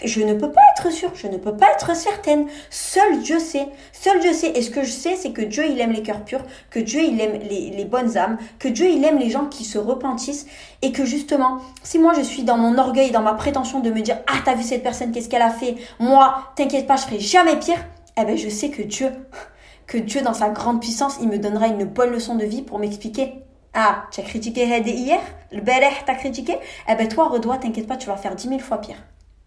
Je 0.04 0.20
ne 0.20 0.34
peux 0.34 0.52
pas 0.52 0.60
être 0.76 0.92
sûre, 0.92 1.12
je 1.14 1.26
ne 1.26 1.38
peux 1.38 1.56
pas 1.56 1.72
être 1.72 1.96
certaine. 1.96 2.48
Seul 2.68 3.22
Dieu 3.22 3.38
sait. 3.38 3.66
Seul 3.92 4.20
Dieu 4.20 4.34
sait. 4.34 4.52
Et 4.54 4.60
ce 4.60 4.70
que 4.70 4.82
je 4.82 4.90
sais, 4.90 5.16
c'est 5.16 5.32
que 5.32 5.40
Dieu, 5.40 5.64
il 5.66 5.80
aime 5.80 5.92
les 5.92 6.02
cœurs 6.02 6.22
purs, 6.22 6.42
que 6.68 6.78
Dieu, 6.78 7.00
il 7.02 7.18
aime 7.18 7.40
les, 7.48 7.84
bonnes 7.86 8.18
âmes, 8.18 8.36
que 8.58 8.68
Dieu, 8.68 8.90
il 8.90 9.02
aime 9.04 9.18
les 9.18 9.30
gens 9.30 9.46
qui 9.46 9.64
se 9.64 9.78
repentissent. 9.78 10.46
Et 10.82 10.92
que 10.92 11.06
justement, 11.06 11.62
si 11.82 11.98
moi 11.98 12.12
je 12.14 12.20
suis 12.20 12.42
dans 12.42 12.58
mon 12.58 12.76
orgueil, 12.76 13.10
dans 13.10 13.22
ma 13.22 13.32
prétention 13.32 13.80
de 13.80 13.90
me 13.90 14.02
dire, 14.02 14.18
ah, 14.26 14.40
t'as 14.44 14.54
vu 14.54 14.62
cette 14.62 14.82
personne, 14.82 15.12
qu'est-ce 15.12 15.30
qu'elle 15.30 15.40
a 15.40 15.50
fait? 15.50 15.76
Moi, 15.98 16.42
t'inquiète 16.56 16.86
pas, 16.86 16.96
je 16.96 17.04
ferai 17.06 17.20
jamais 17.20 17.58
pire 17.58 17.78
eh 18.18 18.24
ben 18.24 18.36
je 18.36 18.48
sais 18.48 18.70
que 18.70 18.82
Dieu, 18.82 19.10
que 19.86 19.98
Dieu 19.98 20.22
dans 20.22 20.32
sa 20.32 20.48
grande 20.48 20.80
puissance, 20.80 21.18
il 21.20 21.28
me 21.28 21.38
donnera 21.38 21.66
une 21.66 21.84
bonne 21.84 22.10
leçon 22.10 22.34
de 22.34 22.44
vie 22.44 22.62
pour 22.62 22.78
m'expliquer. 22.78 23.42
Ah, 23.78 24.04
tu 24.10 24.20
as 24.20 24.22
critiqué 24.22 24.64
hier, 24.64 25.20
le 25.52 25.60
Beleh 25.60 25.90
t'a 26.06 26.14
critiqué, 26.14 26.56
eh 26.88 26.94
ben 26.94 27.08
toi, 27.08 27.28
redois, 27.28 27.58
t'inquiète 27.58 27.86
pas, 27.86 27.98
tu 27.98 28.06
vas 28.06 28.16
faire 28.16 28.34
dix 28.34 28.48
mille 28.48 28.62
fois 28.62 28.78
pire. 28.78 28.96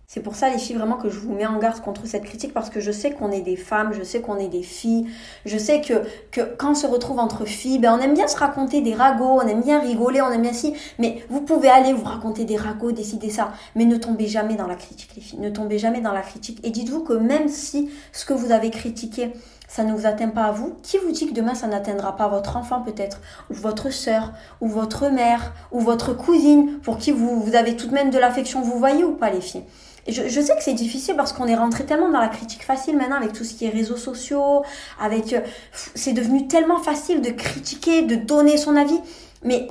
C'est 0.05 0.19
pour 0.21 0.35
ça, 0.35 0.51
les 0.51 0.59
filles, 0.59 0.75
vraiment 0.75 0.97
que 0.97 1.09
je 1.09 1.17
vous 1.17 1.33
mets 1.33 1.47
en 1.47 1.57
garde 1.57 1.81
contre 1.81 2.05
cette 2.05 2.25
critique 2.25 2.53
parce 2.53 2.69
que 2.69 2.79
je 2.79 2.91
sais 2.91 3.09
qu'on 3.09 3.31
est 3.31 3.41
des 3.41 3.55
femmes, 3.55 3.91
je 3.91 4.03
sais 4.03 4.21
qu'on 4.21 4.37
est 4.37 4.47
des 4.47 4.61
filles, 4.61 5.07
je 5.47 5.57
sais 5.57 5.81
que, 5.81 6.03
que 6.29 6.41
quand 6.57 6.71
on 6.71 6.75
se 6.75 6.85
retrouve 6.85 7.17
entre 7.17 7.45
filles, 7.45 7.79
ben 7.79 7.97
on 7.97 7.99
aime 7.99 8.13
bien 8.13 8.27
se 8.27 8.37
raconter 8.37 8.81
des 8.81 8.93
ragots, 8.93 9.39
on 9.41 9.47
aime 9.47 9.63
bien 9.63 9.79
rigoler, 9.79 10.21
on 10.21 10.29
aime 10.29 10.43
bien 10.43 10.53
si, 10.53 10.75
mais 10.99 11.23
vous 11.29 11.41
pouvez 11.41 11.69
aller 11.69 11.93
vous 11.93 12.05
raconter 12.05 12.45
des 12.45 12.57
ragots, 12.57 12.91
décider 12.91 13.31
ça, 13.31 13.51
mais 13.73 13.85
ne 13.85 13.97
tombez 13.97 14.27
jamais 14.27 14.55
dans 14.55 14.67
la 14.67 14.75
critique, 14.75 15.09
les 15.15 15.23
filles, 15.23 15.39
ne 15.39 15.49
tombez 15.49 15.79
jamais 15.79 16.01
dans 16.01 16.13
la 16.13 16.21
critique. 16.21 16.59
Et 16.63 16.69
dites-vous 16.69 17.01
que 17.01 17.13
même 17.13 17.49
si 17.49 17.89
ce 18.11 18.25
que 18.25 18.33
vous 18.33 18.51
avez 18.51 18.69
critiqué, 18.69 19.31
ça 19.69 19.83
ne 19.83 19.93
vous 19.93 20.05
atteint 20.05 20.27
pas 20.27 20.45
à 20.45 20.51
vous, 20.51 20.75
qui 20.83 20.97
vous 20.97 21.11
dit 21.11 21.27
que 21.27 21.33
demain 21.33 21.53
ça 21.53 21.67
n'atteindra 21.67 22.17
pas 22.17 22.27
votre 22.27 22.57
enfant 22.57 22.81
peut-être, 22.81 23.21
ou 23.49 23.53
votre 23.53 23.91
soeur, 23.91 24.33
ou 24.59 24.67
votre 24.67 25.09
mère, 25.09 25.53
ou 25.71 25.79
votre 25.79 26.13
cousine, 26.13 26.79
pour 26.79 26.97
qui 26.97 27.11
vous, 27.11 27.39
vous 27.39 27.55
avez 27.55 27.77
tout 27.77 27.87
de 27.87 27.93
même 27.93 28.09
de 28.09 28.17
l'affection, 28.17 28.61
vous 28.61 28.77
voyez 28.77 29.05
ou 29.05 29.13
pas 29.13 29.29
les 29.29 29.39
filles? 29.39 29.63
Je, 30.07 30.27
je 30.27 30.41
sais 30.41 30.55
que 30.55 30.63
c'est 30.63 30.73
difficile 30.73 31.15
parce 31.15 31.33
qu'on 31.33 31.45
est 31.45 31.55
rentré 31.55 31.85
tellement 31.85 32.09
dans 32.09 32.19
la 32.19 32.29
critique 32.29 32.65
facile 32.65 32.97
maintenant 32.97 33.17
avec 33.17 33.31
tout 33.31 33.43
ce 33.43 33.53
qui 33.53 33.65
est 33.65 33.69
réseaux 33.69 33.97
sociaux, 33.97 34.63
avec 34.99 35.33
euh, 35.33 35.41
c'est 35.71 36.13
devenu 36.13 36.47
tellement 36.47 36.79
facile 36.79 37.21
de 37.21 37.29
critiquer, 37.29 38.01
de 38.01 38.15
donner 38.15 38.57
son 38.57 38.75
avis. 38.75 38.99
Mais 39.43 39.67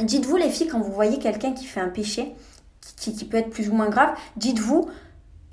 dites-vous 0.00 0.36
les 0.36 0.48
filles 0.48 0.68
quand 0.68 0.80
vous 0.80 0.92
voyez 0.92 1.18
quelqu'un 1.18 1.52
qui 1.52 1.66
fait 1.66 1.80
un 1.80 1.90
péché, 1.90 2.34
qui, 2.96 3.14
qui 3.14 3.26
peut 3.26 3.36
être 3.36 3.50
plus 3.50 3.68
ou 3.68 3.74
moins 3.74 3.90
grave, 3.90 4.16
dites-vous 4.36 4.88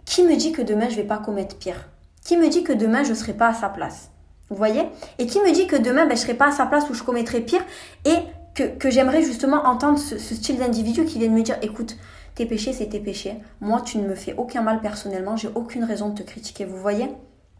qui 0.05 0.23
me 0.23 0.35
dit 0.37 0.53
que 0.53 0.61
demain 0.61 0.87
je 0.87 0.95
vais 0.95 1.03
pas 1.03 1.17
commettre 1.17 1.57
pire? 1.57 1.89
Qui 2.25 2.37
me 2.37 2.49
dit 2.49 2.63
que 2.63 2.73
demain 2.73 3.03
je 3.03 3.13
serai 3.13 3.33
pas 3.33 3.49
à 3.49 3.53
sa 3.53 3.69
place? 3.69 4.09
Vous 4.49 4.55
voyez? 4.55 4.87
Et 5.19 5.27
qui 5.27 5.39
me 5.41 5.51
dit 5.51 5.67
que 5.67 5.75
demain 5.75 6.07
ben, 6.07 6.17
je 6.17 6.21
serai 6.23 6.33
pas 6.33 6.47
à 6.47 6.51
sa 6.51 6.65
place 6.65 6.89
ou 6.89 6.95
je 6.95 7.03
commettrai 7.03 7.39
pire 7.39 7.63
et 8.03 8.15
que, 8.55 8.89
j'aimerais 8.89 9.21
justement 9.21 9.65
entendre 9.65 9.99
ce, 9.99 10.17
ce 10.17 10.33
style 10.33 10.57
d'individu 10.57 11.05
qui 11.05 11.19
vient 11.19 11.27
de 11.27 11.33
me 11.33 11.43
dire 11.43 11.57
écoute, 11.61 11.97
tes 12.33 12.47
péchés, 12.47 12.73
c'est 12.73 12.87
tes 12.87 12.99
péchés. 12.99 13.35
Moi, 13.61 13.81
tu 13.81 13.99
ne 13.99 14.07
me 14.07 14.15
fais 14.15 14.33
aucun 14.37 14.63
mal 14.63 14.81
personnellement. 14.81 15.37
J'ai 15.37 15.49
aucune 15.53 15.83
raison 15.83 16.09
de 16.09 16.15
te 16.15 16.23
critiquer. 16.23 16.65
Vous 16.65 16.77
voyez? 16.77 17.09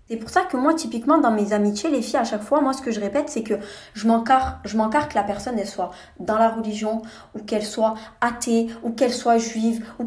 C'est 0.08 0.18
pour 0.18 0.30
ça 0.30 0.42
que 0.42 0.56
moi, 0.56 0.76
typiquement, 0.76 1.18
dans 1.18 1.32
mes 1.32 1.52
amitiés, 1.52 1.90
les 1.90 2.04
filles, 2.04 2.20
à 2.20 2.24
chaque 2.24 2.44
fois, 2.44 2.62
moi, 2.62 2.74
ce 2.74 2.82
que 2.84 2.92
je 2.92 3.00
répète, 3.00 3.28
c'est 3.28 3.42
que 3.42 3.56
je 3.96 4.08
m'encarre, 4.08 4.60
je 4.64 4.78
que 4.78 5.16
la 5.16 5.24
personne, 5.24 5.58
elle 5.58 5.68
soit 5.68 5.90
dans 6.20 6.38
la 6.38 6.50
religion, 6.50 7.02
ou 7.34 7.40
qu'elle 7.40 7.66
soit 7.66 7.96
athée, 8.22 8.68
ou 8.84 8.92
qu'elle 8.92 9.14
soit 9.14 9.40
juive, 9.40 9.84
ou 9.98 10.06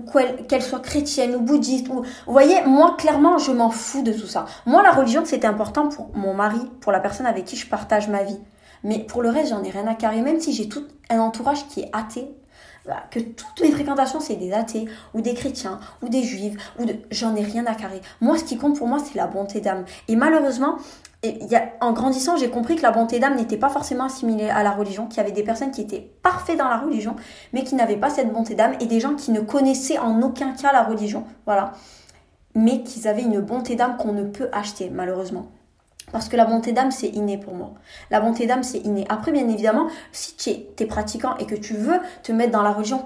qu'elle 0.48 0.62
soit 0.62 0.78
chrétienne, 0.78 1.34
ou 1.34 1.40
bouddhiste. 1.40 1.88
Ou... 1.88 2.02
Vous 2.02 2.32
voyez, 2.32 2.62
moi, 2.64 2.94
clairement, 2.96 3.38
je 3.38 3.50
m'en 3.50 3.70
fous 3.70 4.02
de 4.02 4.12
tout 4.12 4.28
ça. 4.28 4.46
Moi, 4.66 4.84
la 4.84 4.92
religion, 4.92 5.24
c'était 5.24 5.48
important 5.48 5.88
pour 5.88 6.16
mon 6.16 6.32
mari, 6.32 6.60
pour 6.80 6.92
la 6.92 7.00
personne 7.00 7.26
avec 7.26 7.44
qui 7.44 7.56
je 7.56 7.66
partage 7.66 8.08
ma 8.08 8.22
vie. 8.22 8.38
Mais 8.84 9.00
pour 9.00 9.22
le 9.22 9.30
reste, 9.30 9.50
j'en 9.50 9.64
ai 9.64 9.70
rien 9.70 9.88
à 9.88 9.94
carrer. 9.94 10.20
Même 10.20 10.38
si 10.38 10.52
j'ai 10.52 10.68
tout 10.68 10.86
un 11.10 11.18
entourage 11.18 11.66
qui 11.66 11.80
est 11.80 11.90
athée, 11.92 12.28
que 13.10 13.20
toutes 13.20 13.60
mes 13.60 13.70
fréquentations, 13.70 14.20
c'est 14.20 14.36
des 14.36 14.52
athées, 14.52 14.86
ou 15.14 15.20
des 15.20 15.34
chrétiens, 15.34 15.80
ou 16.02 16.08
des 16.08 16.22
juifs, 16.22 16.54
ou 16.78 16.84
de... 16.84 16.96
j'en 17.10 17.34
ai 17.36 17.42
rien 17.42 17.66
à 17.66 17.74
carrer. 17.74 18.00
Moi, 18.20 18.38
ce 18.38 18.44
qui 18.44 18.56
compte 18.56 18.76
pour 18.76 18.86
moi, 18.86 18.98
c'est 18.98 19.16
la 19.16 19.26
bonté 19.26 19.60
d'âme. 19.60 19.84
Et 20.08 20.16
malheureusement, 20.16 20.76
en 21.80 21.92
grandissant, 21.92 22.36
j'ai 22.36 22.48
compris 22.48 22.76
que 22.76 22.82
la 22.82 22.92
bonté 22.92 23.18
d'âme 23.18 23.36
n'était 23.36 23.56
pas 23.56 23.68
forcément 23.68 24.04
assimilée 24.04 24.50
à 24.50 24.62
la 24.62 24.70
religion, 24.70 25.06
qu'il 25.06 25.16
y 25.18 25.20
avait 25.20 25.32
des 25.32 25.42
personnes 25.42 25.70
qui 25.70 25.80
étaient 25.80 26.12
parfaites 26.22 26.58
dans 26.58 26.68
la 26.68 26.78
religion, 26.78 27.16
mais 27.52 27.64
qui 27.64 27.74
n'avaient 27.74 27.96
pas 27.96 28.10
cette 28.10 28.32
bonté 28.32 28.54
d'âme, 28.54 28.74
et 28.80 28.86
des 28.86 29.00
gens 29.00 29.14
qui 29.14 29.32
ne 29.32 29.40
connaissaient 29.40 29.98
en 29.98 30.22
aucun 30.22 30.52
cas 30.52 30.72
la 30.72 30.82
religion, 30.82 31.24
voilà. 31.44 31.72
Mais 32.54 32.82
qu'ils 32.82 33.08
avaient 33.08 33.22
une 33.22 33.40
bonté 33.40 33.74
d'âme 33.74 33.96
qu'on 33.96 34.12
ne 34.12 34.24
peut 34.24 34.48
acheter, 34.52 34.90
malheureusement. 34.90 35.48
Parce 36.12 36.28
que 36.28 36.36
la 36.36 36.44
bonté 36.44 36.72
d'âme, 36.72 36.90
c'est 36.90 37.08
inné 37.08 37.38
pour 37.38 37.54
moi. 37.54 37.72
La 38.10 38.20
bonté 38.20 38.46
d'âme, 38.46 38.62
c'est 38.62 38.78
inné. 38.78 39.06
Après, 39.08 39.32
bien 39.32 39.48
évidemment, 39.48 39.88
si 40.12 40.36
tu 40.36 40.50
es, 40.50 40.86
pratiquant 40.86 41.36
et 41.38 41.46
que 41.46 41.54
tu 41.54 41.74
veux 41.74 42.00
te 42.22 42.32
mettre 42.32 42.52
dans 42.52 42.62
la 42.62 42.72
religion 42.72 43.04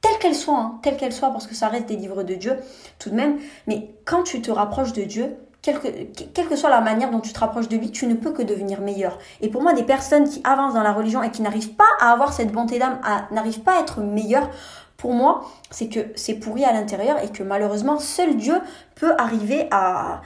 telle 0.00 0.18
qu'elle 0.18 0.34
soit, 0.34 0.58
hein, 0.58 0.78
telle 0.82 0.98
qu'elle 0.98 1.12
soit, 1.12 1.30
parce 1.30 1.46
que 1.46 1.54
ça 1.54 1.68
reste 1.68 1.86
des 1.86 1.96
livres 1.96 2.22
de 2.22 2.34
Dieu, 2.34 2.58
tout 2.98 3.08
de 3.08 3.14
même, 3.14 3.38
mais 3.66 3.94
quand 4.04 4.22
tu 4.22 4.42
te 4.42 4.50
rapproches 4.50 4.92
de 4.92 5.02
Dieu, 5.02 5.36
quelle 5.62 5.80
que, 5.80 5.88
quelle 6.34 6.46
que 6.46 6.56
soit 6.56 6.68
la 6.68 6.82
manière 6.82 7.10
dont 7.10 7.20
tu 7.20 7.32
te 7.32 7.40
rapproches 7.40 7.70
de 7.70 7.78
lui, 7.78 7.90
tu 7.90 8.06
ne 8.06 8.12
peux 8.12 8.32
que 8.32 8.42
devenir 8.42 8.82
meilleur. 8.82 9.18
Et 9.40 9.48
pour 9.48 9.62
moi, 9.62 9.72
des 9.72 9.82
personnes 9.82 10.28
qui 10.28 10.42
avancent 10.44 10.74
dans 10.74 10.82
la 10.82 10.92
religion 10.92 11.22
et 11.22 11.30
qui 11.30 11.40
n'arrivent 11.40 11.74
pas 11.74 11.88
à 12.00 12.12
avoir 12.12 12.34
cette 12.34 12.52
bonté 12.52 12.78
d'âme, 12.78 13.00
n'arrivent 13.30 13.62
pas 13.62 13.78
à 13.78 13.80
être 13.80 14.00
meilleures, 14.00 14.50
pour 14.96 15.12
moi, 15.12 15.44
c'est 15.70 15.88
que 15.88 16.00
c'est 16.14 16.34
pourri 16.34 16.64
à 16.64 16.72
l'intérieur 16.72 17.22
et 17.22 17.30
que 17.30 17.42
malheureusement, 17.42 17.98
seul 17.98 18.36
Dieu 18.36 18.54
peut 18.94 19.14
arriver 19.18 19.68
à, 19.70 20.22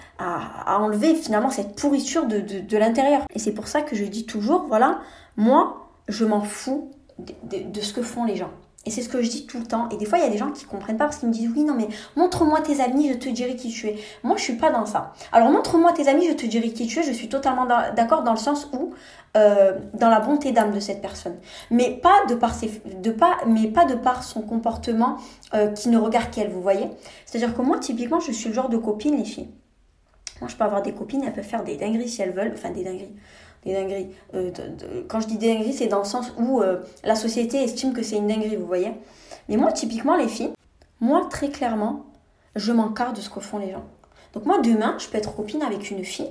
enlever 0.66 1.14
finalement 1.14 1.50
cette 1.50 1.74
pourriture 1.74 2.26
de, 2.26 2.76
l'intérieur. 2.76 3.22
Et 3.34 3.38
c'est 3.38 3.52
pour 3.52 3.68
ça 3.68 3.82
que 3.82 3.96
je 3.96 4.04
dis 4.04 4.26
toujours, 4.26 4.66
voilà, 4.68 5.00
moi, 5.36 5.90
je 6.08 6.24
m'en 6.24 6.42
fous 6.42 6.90
de 7.18 7.80
ce 7.80 7.92
que 7.92 8.02
font 8.02 8.24
les 8.24 8.36
gens. 8.36 8.50
Et 8.86 8.90
c'est 8.90 9.02
ce 9.02 9.08
que 9.08 9.20
je 9.20 9.28
dis 9.28 9.44
tout 9.44 9.58
le 9.58 9.66
temps. 9.66 9.88
Et 9.90 9.96
des 9.96 10.06
fois, 10.06 10.18
il 10.18 10.24
y 10.24 10.26
a 10.26 10.30
des 10.30 10.38
gens 10.38 10.50
qui 10.50 10.64
comprennent 10.64 10.96
pas 10.96 11.04
parce 11.04 11.18
qu'ils 11.18 11.28
me 11.28 11.34
disent 11.34 11.50
oui, 11.54 11.64
non, 11.64 11.74
mais 11.74 11.88
montre-moi 12.16 12.60
tes 12.60 12.80
amis, 12.80 13.08
je 13.08 13.18
te 13.18 13.28
dirai 13.28 13.56
qui 13.56 13.70
tu 13.70 13.88
es. 13.88 13.96
Moi, 14.22 14.36
je 14.36 14.42
suis 14.42 14.54
pas 14.54 14.70
dans 14.70 14.86
ça. 14.86 15.12
Alors, 15.32 15.50
montre-moi 15.50 15.92
tes 15.92 16.08
amis, 16.08 16.26
je 16.28 16.34
te 16.34 16.46
dirai 16.46 16.70
qui 16.70 16.86
tu 16.86 17.00
es. 17.00 17.02
Je 17.02 17.12
suis 17.12 17.28
totalement 17.28 17.66
d'accord 17.66 18.22
dans 18.22 18.32
le 18.32 18.38
sens 18.38 18.68
où, 18.72 18.94
euh, 19.36 19.78
dans 19.94 20.08
la 20.08 20.20
bonté 20.20 20.52
d'âme 20.52 20.72
de 20.72 20.80
cette 20.80 21.02
personne. 21.02 21.36
Mais 21.70 21.90
pas 22.02 22.24
de 22.28 22.34
par, 22.34 22.54
ses, 22.54 22.80
mais 23.46 23.66
pas 23.66 23.84
de 23.84 23.94
par 23.94 24.22
son 24.22 24.42
comportement 24.42 25.18
euh, 25.54 25.68
qui 25.72 25.88
ne 25.88 25.98
regarde 25.98 26.30
qu'elle, 26.30 26.50
vous 26.50 26.62
voyez. 26.62 26.88
C'est-à-dire 27.26 27.54
que 27.54 27.62
moi, 27.62 27.78
typiquement, 27.78 28.20
je 28.20 28.32
suis 28.32 28.48
le 28.48 28.54
genre 28.54 28.68
de 28.68 28.78
copine, 28.78 29.16
les 29.16 29.24
filles. 29.24 29.50
Moi, 30.40 30.48
je 30.48 30.56
peux 30.56 30.64
avoir 30.64 30.82
des 30.82 30.92
copines, 30.92 31.24
elles 31.24 31.32
peuvent 31.32 31.44
faire 31.44 31.64
des 31.64 31.76
dingueries 31.76 32.08
si 32.08 32.22
elles 32.22 32.32
veulent. 32.32 32.52
Enfin, 32.54 32.70
des 32.70 32.84
dingueries 32.84 33.16
des 33.64 33.72
dingueries. 33.72 34.08
Euh, 34.34 34.50
quand 35.08 35.20
je 35.20 35.26
dis 35.26 35.38
des 35.38 35.54
dingueries, 35.54 35.72
c'est 35.72 35.86
dans 35.86 35.98
le 35.98 36.04
sens 36.04 36.32
où 36.38 36.60
euh, 36.60 36.78
la 37.04 37.14
société 37.14 37.62
estime 37.62 37.92
que 37.92 38.02
c'est 38.02 38.16
une 38.16 38.26
dinguerie, 38.26 38.56
vous 38.56 38.66
voyez. 38.66 38.92
Mais 39.48 39.56
moi, 39.56 39.72
typiquement, 39.72 40.16
les 40.16 40.28
filles, 40.28 40.52
moi, 41.00 41.26
très 41.30 41.50
clairement, 41.50 42.06
je 42.56 42.72
m'encarre 42.72 43.12
de 43.12 43.20
ce 43.20 43.30
que 43.30 43.40
font 43.40 43.58
les 43.58 43.70
gens. 43.70 43.84
Donc 44.34 44.44
moi, 44.44 44.58
demain, 44.60 44.96
je 44.98 45.08
peux 45.08 45.16
être 45.16 45.34
copine 45.34 45.62
avec 45.62 45.90
une 45.90 46.04
fille, 46.04 46.30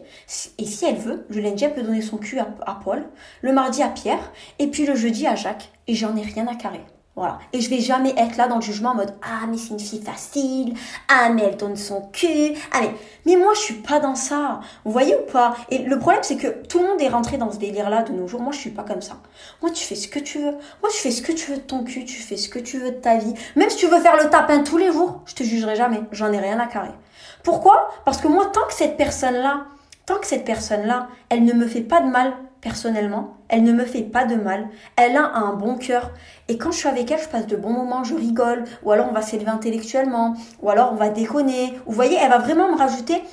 et 0.59 0.65
si 0.65 0.85
elle 0.85 0.97
veut, 0.97 1.25
le 1.29 1.41
lundi, 1.41 1.63
elle 1.63 1.73
peut 1.73 1.81
donner 1.81 2.01
son 2.01 2.17
cul 2.17 2.37
à 2.39 2.79
Paul, 2.83 3.03
le 3.41 3.51
mardi 3.51 3.81
à 3.81 3.89
Pierre, 3.89 4.31
et 4.59 4.67
puis 4.67 4.85
le 4.85 4.95
jeudi 4.95 5.25
à 5.25 5.35
Jacques, 5.35 5.71
et 5.87 5.95
j'en 5.95 6.15
ai 6.15 6.21
rien 6.21 6.45
à 6.47 6.55
carrer. 6.55 6.83
Voilà. 7.17 7.39
Et 7.51 7.61
je 7.61 7.69
vais 7.71 7.79
jamais 7.79 8.13
être 8.15 8.37
là 8.37 8.47
dans 8.47 8.57
le 8.57 8.61
jugement 8.61 8.91
en 8.91 8.95
mode 8.95 9.15
Ah, 9.23 9.47
mais 9.49 9.57
c'est 9.57 9.69
une 9.69 9.79
fille 9.79 10.03
facile. 10.03 10.75
Ah, 11.07 11.29
mais 11.29 11.41
elle 11.45 11.57
donne 11.57 11.75
son 11.75 12.01
cul. 12.13 12.53
Ah, 12.71 12.81
mais, 13.25 13.35
moi, 13.35 13.55
je 13.55 13.59
suis 13.59 13.73
pas 13.73 13.99
dans 13.99 14.13
ça. 14.13 14.59
Vous 14.85 14.91
voyez 14.91 15.15
ou 15.15 15.31
pas? 15.31 15.55
Et 15.71 15.79
le 15.79 15.97
problème, 15.97 16.21
c'est 16.21 16.37
que 16.37 16.47
tout 16.67 16.77
le 16.77 16.85
monde 16.85 17.01
est 17.01 17.09
rentré 17.09 17.37
dans 17.37 17.51
ce 17.51 17.57
délire-là 17.57 18.03
de 18.03 18.13
nos 18.13 18.27
jours. 18.27 18.39
Moi, 18.39 18.51
je 18.51 18.59
suis 18.59 18.69
pas 18.69 18.83
comme 18.83 19.01
ça. 19.01 19.17
Moi, 19.63 19.71
tu 19.71 19.83
fais 19.83 19.95
ce 19.95 20.07
que 20.07 20.19
tu 20.19 20.37
veux. 20.37 20.51
Moi, 20.51 20.91
tu 20.91 20.97
fais 20.97 21.09
ce 21.09 21.23
que 21.23 21.31
tu 21.31 21.49
veux 21.49 21.57
de 21.57 21.61
ton 21.63 21.83
cul. 21.83 22.05
Tu 22.05 22.21
fais 22.21 22.37
ce 22.37 22.49
que 22.49 22.59
tu 22.59 22.77
veux 22.77 22.91
de 22.91 22.97
ta 22.97 23.17
vie. 23.17 23.33
Même 23.55 23.71
si 23.71 23.77
tu 23.77 23.87
veux 23.87 23.99
faire 23.99 24.15
le 24.15 24.29
tapin 24.29 24.61
tous 24.61 24.77
les 24.77 24.91
jours, 24.91 25.21
je 25.25 25.33
te 25.33 25.41
jugerai 25.41 25.75
jamais. 25.75 26.01
J'en 26.11 26.31
ai 26.31 26.37
rien 26.37 26.59
à 26.59 26.67
carrer. 26.67 26.93
Pourquoi? 27.41 27.89
Parce 28.05 28.21
que 28.21 28.27
moi, 28.27 28.45
tant 28.45 28.67
que 28.67 28.73
cette 28.75 28.95
personne-là, 28.95 29.65
tant 30.05 30.19
que 30.19 30.27
cette 30.27 30.45
personne-là, 30.45 31.07
elle 31.29 31.45
ne 31.45 31.53
me 31.53 31.65
fait 31.65 31.81
pas 31.81 32.01
de 32.01 32.09
mal, 32.09 32.33
personnellement, 32.67 33.37
elle 33.47 33.63
ne 33.63 33.71
me 33.71 33.85
fait 33.85 34.03
pas 34.03 34.25
de 34.25 34.35
mal, 34.35 34.67
elle 34.97 35.15
a 35.15 35.35
un 35.35 35.53
bon 35.53 35.77
cœur. 35.77 36.11
Et 36.49 36.57
quand 36.57 36.71
je 36.71 36.79
suis 36.79 36.89
avec 36.89 37.09
elle, 37.09 37.19
je 37.19 37.29
passe 37.29 37.47
de 37.47 37.55
bons 37.55 37.71
moments, 37.71 38.03
je 38.03 38.13
rigole, 38.13 38.65
ou 38.83 38.91
alors 38.91 39.07
on 39.09 39.13
va 39.13 39.21
s'élever 39.21 39.49
intellectuellement, 39.49 40.35
ou 40.61 40.69
alors 40.69 40.91
on 40.91 40.95
va 40.95 41.07
déconner. 41.07 41.79
Vous 41.85 41.93
voyez, 41.93 42.17
elle 42.21 42.29
va 42.29 42.39
vraiment 42.39 42.69
me 42.69 42.77
rajouter, 42.77 43.23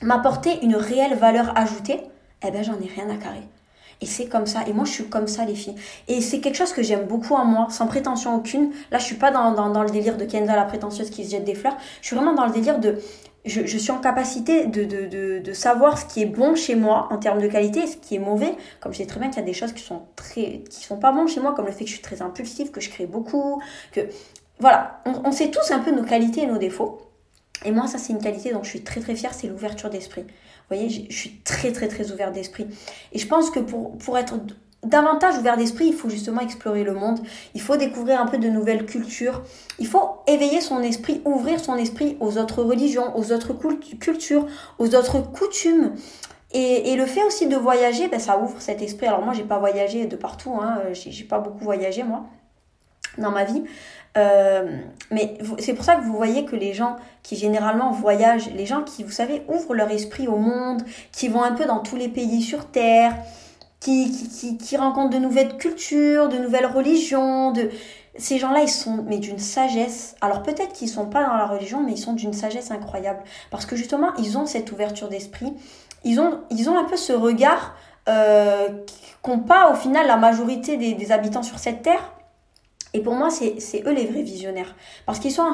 m'apporter 0.00 0.64
une 0.64 0.74
réelle 0.74 1.16
valeur 1.16 1.52
ajoutée. 1.54 2.00
Eh 2.46 2.50
ben, 2.50 2.64
j'en 2.64 2.80
ai 2.80 2.86
rien 2.86 3.10
à 3.10 3.16
carrer. 3.16 3.46
Et 4.00 4.06
c'est 4.06 4.26
comme 4.26 4.46
ça. 4.46 4.60
Et 4.66 4.72
moi, 4.72 4.86
je 4.86 4.90
suis 4.90 5.08
comme 5.08 5.28
ça, 5.28 5.44
les 5.44 5.54
filles. 5.54 5.76
Et 6.08 6.22
c'est 6.22 6.40
quelque 6.40 6.56
chose 6.56 6.72
que 6.72 6.82
j'aime 6.82 7.06
beaucoup 7.06 7.34
en 7.34 7.44
moi, 7.44 7.66
sans 7.68 7.86
prétention 7.86 8.34
aucune. 8.34 8.72
Là, 8.90 8.98
je 8.98 9.04
suis 9.04 9.16
pas 9.16 9.30
dans, 9.30 9.82
le 9.82 9.90
délire 9.90 10.16
de 10.16 10.24
Kenza, 10.24 10.56
la 10.56 10.64
prétentieuse 10.64 11.10
qui 11.10 11.24
se 11.26 11.32
jette 11.32 11.44
des 11.44 11.54
fleurs. 11.54 11.76
Je 12.00 12.06
suis 12.06 12.16
vraiment 12.16 12.34
dans 12.34 12.46
le 12.46 12.52
délire 12.52 12.80
de 12.80 12.96
je, 13.44 13.76
suis 13.76 13.90
en 13.90 13.98
capacité 13.98 14.66
de, 14.66 15.52
savoir 15.52 15.98
ce 15.98 16.06
qui 16.06 16.22
est 16.22 16.26
bon 16.26 16.54
chez 16.54 16.76
moi 16.76 17.08
en 17.10 17.18
termes 17.18 17.40
de 17.40 17.48
qualité 17.48 17.80
et 17.80 17.86
ce 17.86 17.96
qui 17.96 18.14
est 18.14 18.20
mauvais. 18.20 18.54
Comme 18.80 18.92
je 18.92 18.98
sais 18.98 19.06
très 19.06 19.18
bien 19.18 19.30
qu'il 19.30 19.38
y 19.40 19.42
a 19.42 19.46
des 19.46 19.52
choses 19.52 19.72
qui 19.72 19.82
sont 19.82 20.02
très, 20.16 20.62
qui 20.70 20.84
sont 20.84 20.98
pas 20.98 21.12
bonnes 21.12 21.28
chez 21.28 21.40
moi, 21.40 21.52
comme 21.54 21.66
le 21.66 21.72
fait 21.72 21.84
que 21.84 21.90
je 21.90 21.94
suis 21.94 22.02
très 22.02 22.22
impulsive, 22.22 22.70
que 22.70 22.80
je 22.80 22.90
crée 22.90 23.06
beaucoup, 23.06 23.60
que 23.90 24.00
voilà, 24.60 25.02
on, 25.04 25.32
sait 25.32 25.50
tous 25.50 25.72
un 25.72 25.80
peu 25.80 25.90
nos 25.90 26.04
qualités 26.04 26.42
et 26.42 26.46
nos 26.46 26.58
défauts. 26.58 27.00
Et 27.64 27.72
moi, 27.72 27.88
ça, 27.88 27.98
c'est 27.98 28.12
une 28.12 28.22
qualité 28.22 28.52
dont 28.52 28.62
je 28.62 28.70
suis 28.70 28.82
très 28.82 29.00
très 29.00 29.16
fière, 29.16 29.34
c'est 29.34 29.48
l'ouverture 29.48 29.90
d'esprit. 29.90 30.22
Vous 30.22 30.76
voyez, 30.76 30.88
je 30.88 31.16
suis 31.16 31.40
très 31.44 31.72
très 31.72 31.88
très 31.88 32.12
ouverte 32.12 32.32
d'esprit. 32.32 32.66
Et 33.12 33.18
je 33.18 33.26
pense 33.26 33.50
que 33.50 33.58
pour 33.58 34.18
être 34.18 34.38
davantage 34.82 35.38
ouvert 35.38 35.56
d'esprit, 35.56 35.86
il 35.86 35.94
faut 35.94 36.08
justement 36.08 36.40
explorer 36.40 36.84
le 36.84 36.92
monde, 36.92 37.20
il 37.54 37.60
faut 37.60 37.76
découvrir 37.76 38.20
un 38.20 38.26
peu 38.26 38.38
de 38.38 38.48
nouvelles 38.48 38.84
cultures, 38.84 39.42
il 39.78 39.86
faut 39.86 40.16
éveiller 40.26 40.60
son 40.60 40.82
esprit, 40.82 41.22
ouvrir 41.24 41.60
son 41.60 41.76
esprit 41.76 42.16
aux 42.20 42.38
autres 42.38 42.62
religions, 42.62 43.16
aux 43.16 43.32
autres 43.32 43.52
cultures, 44.00 44.46
aux 44.78 44.94
autres 44.94 45.20
coutumes. 45.20 45.94
Et, 46.54 46.96
le 46.96 47.06
fait 47.06 47.24
aussi 47.24 47.46
de 47.46 47.56
voyager, 47.56 48.08
ben, 48.08 48.20
ça 48.20 48.38
ouvre 48.38 48.60
cet 48.60 48.82
esprit. 48.82 49.06
Alors 49.06 49.22
moi, 49.22 49.32
j'ai 49.32 49.44
pas 49.44 49.58
voyagé 49.58 50.04
de 50.04 50.16
partout, 50.16 50.54
hein, 50.60 50.82
j'ai 50.92 51.24
pas 51.24 51.38
beaucoup 51.38 51.64
voyagé 51.64 52.02
moi 52.02 52.24
dans 53.18 53.30
ma 53.30 53.44
vie. 53.44 53.64
Euh, 54.18 54.78
mais 55.10 55.38
c'est 55.58 55.72
pour 55.72 55.84
ça 55.84 55.96
que 55.96 56.02
vous 56.02 56.14
voyez 56.14 56.44
que 56.44 56.56
les 56.56 56.74
gens 56.74 56.96
qui 57.22 57.36
généralement 57.36 57.90
voyagent, 57.90 58.50
les 58.50 58.66
gens 58.66 58.82
qui, 58.82 59.02
vous 59.02 59.10
savez, 59.10 59.42
ouvrent 59.48 59.74
leur 59.74 59.90
esprit 59.90 60.28
au 60.28 60.36
monde, 60.36 60.82
qui 61.12 61.28
vont 61.28 61.42
un 61.42 61.52
peu 61.52 61.64
dans 61.64 61.78
tous 61.78 61.96
les 61.96 62.08
pays 62.08 62.42
sur 62.42 62.66
Terre, 62.66 63.16
qui, 63.82 64.12
qui, 64.12 64.56
qui, 64.56 64.76
rencontrent 64.76 65.10
de 65.10 65.18
nouvelles 65.18 65.56
cultures, 65.56 66.28
de 66.28 66.38
nouvelles 66.38 66.66
religions, 66.66 67.50
de 67.50 67.68
ces 68.16 68.38
gens-là, 68.38 68.60
ils 68.62 68.68
sont 68.68 69.04
mais 69.08 69.18
d'une 69.18 69.40
sagesse. 69.40 70.14
Alors 70.20 70.42
peut-être 70.42 70.72
qu'ils 70.72 70.88
sont 70.88 71.06
pas 71.06 71.26
dans 71.26 71.34
la 71.34 71.46
religion, 71.46 71.82
mais 71.82 71.92
ils 71.92 71.98
sont 71.98 72.12
d'une 72.12 72.32
sagesse 72.32 72.70
incroyable 72.70 73.22
parce 73.50 73.66
que 73.66 73.74
justement, 73.74 74.14
ils 74.18 74.38
ont 74.38 74.46
cette 74.46 74.70
ouverture 74.70 75.08
d'esprit. 75.08 75.52
Ils 76.04 76.20
ont 76.20 76.42
ils 76.50 76.70
ont 76.70 76.78
un 76.78 76.84
peu 76.84 76.96
ce 76.96 77.12
regard 77.12 77.74
euh, 78.08 78.68
qu'ont 79.20 79.40
pas 79.40 79.72
au 79.72 79.74
final 79.74 80.06
la 80.06 80.16
majorité 80.16 80.76
des, 80.76 81.10
habitants 81.12 81.42
sur 81.42 81.58
cette 81.58 81.82
terre. 81.82 82.12
Et 82.94 83.00
pour 83.00 83.14
moi, 83.14 83.30
c'est 83.30 83.82
eux 83.86 83.92
les 83.92 84.06
vrais 84.06 84.22
visionnaires. 84.22 84.76
Parce 85.06 85.18
qu'ils 85.18 85.32
sont 85.32 85.46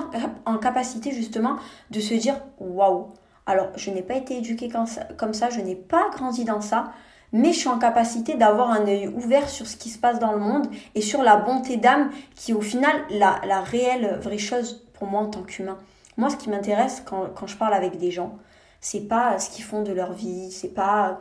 en, 0.45 0.59
capacité 0.59 1.13
justement 1.13 1.57
de 1.91 2.01
se 2.01 2.13
dire 2.15 2.41
Waouh 2.59 3.07
Alors, 3.47 3.69
je 3.77 3.91
n'ai 3.91 4.03
pas 4.03 4.15
été 4.15 4.37
éduquée 4.37 4.69
comme 4.69 4.87
ça 4.87 5.49
je 5.51 5.61
n'ai 5.61 5.77
pas 5.77 6.11
grandi 6.13 6.45
dans 6.45 6.61
ça 6.61 6.93
mais 7.33 7.53
je 7.53 7.59
suis 7.59 7.69
en 7.69 7.79
capacité 7.79 8.35
d'avoir 8.35 8.71
un 8.71 8.87
œil 8.87 9.09
ouvert 9.09 9.49
sur 9.49 9.67
ce 9.67 9.77
qui 9.77 9.91
se 9.91 9.99
passe 9.99 10.19
dans 10.19 10.33
le 10.33 10.39
monde 10.39 10.67
et 10.95 11.01
sur 11.01 11.23
la 11.23 11.37
bonté 11.37 11.77
d'âme 11.77 12.11
qui 12.35 12.53
est 12.53 12.55
au 12.55 12.61
final 12.61 12.95
la, 13.11 13.41
la 13.47 13.61
réelle 13.61 14.19
vraie 14.23 14.39
chose 14.39 14.85
pour 14.95 15.09
moi 15.09 15.21
en 15.23 15.27
tant 15.27 15.43
qu'humain. 15.43 15.79
Moi, 16.17 16.31
ce 16.31 16.37
qui 16.37 16.51
m'intéresse 16.51 17.03
quand, 17.05 17.27
quand, 17.35 17.47
je 17.47 17.57
parle 17.57 17.75
avec 17.75 17.99
des 17.99 18.11
gens, 18.11 18.37
c'est 18.81 19.07
pas 19.09 19.39
ce 19.39 19.51
qu'ils 19.51 19.65
font 19.65 19.83
de 19.83 19.93
leur 19.93 20.13
vie, 20.13 20.51
c'est 20.51 20.75
pas 20.75 21.21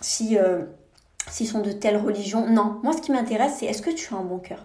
si 0.00 0.38
euh, 0.38 0.62
s'ils 1.28 1.48
sont 1.48 1.60
de 1.60 1.72
telle 1.72 1.96
religion. 1.96 2.48
Non, 2.48 2.80
moi, 2.82 2.92
ce 2.92 3.00
qui 3.00 3.12
m'intéresse, 3.12 3.56
c'est 3.58 3.66
est-ce 3.66 3.82
que 3.82 3.90
tu 3.90 4.14
as 4.14 4.16
un 4.16 4.24
bon 4.24 4.38
cœur? 4.38 4.64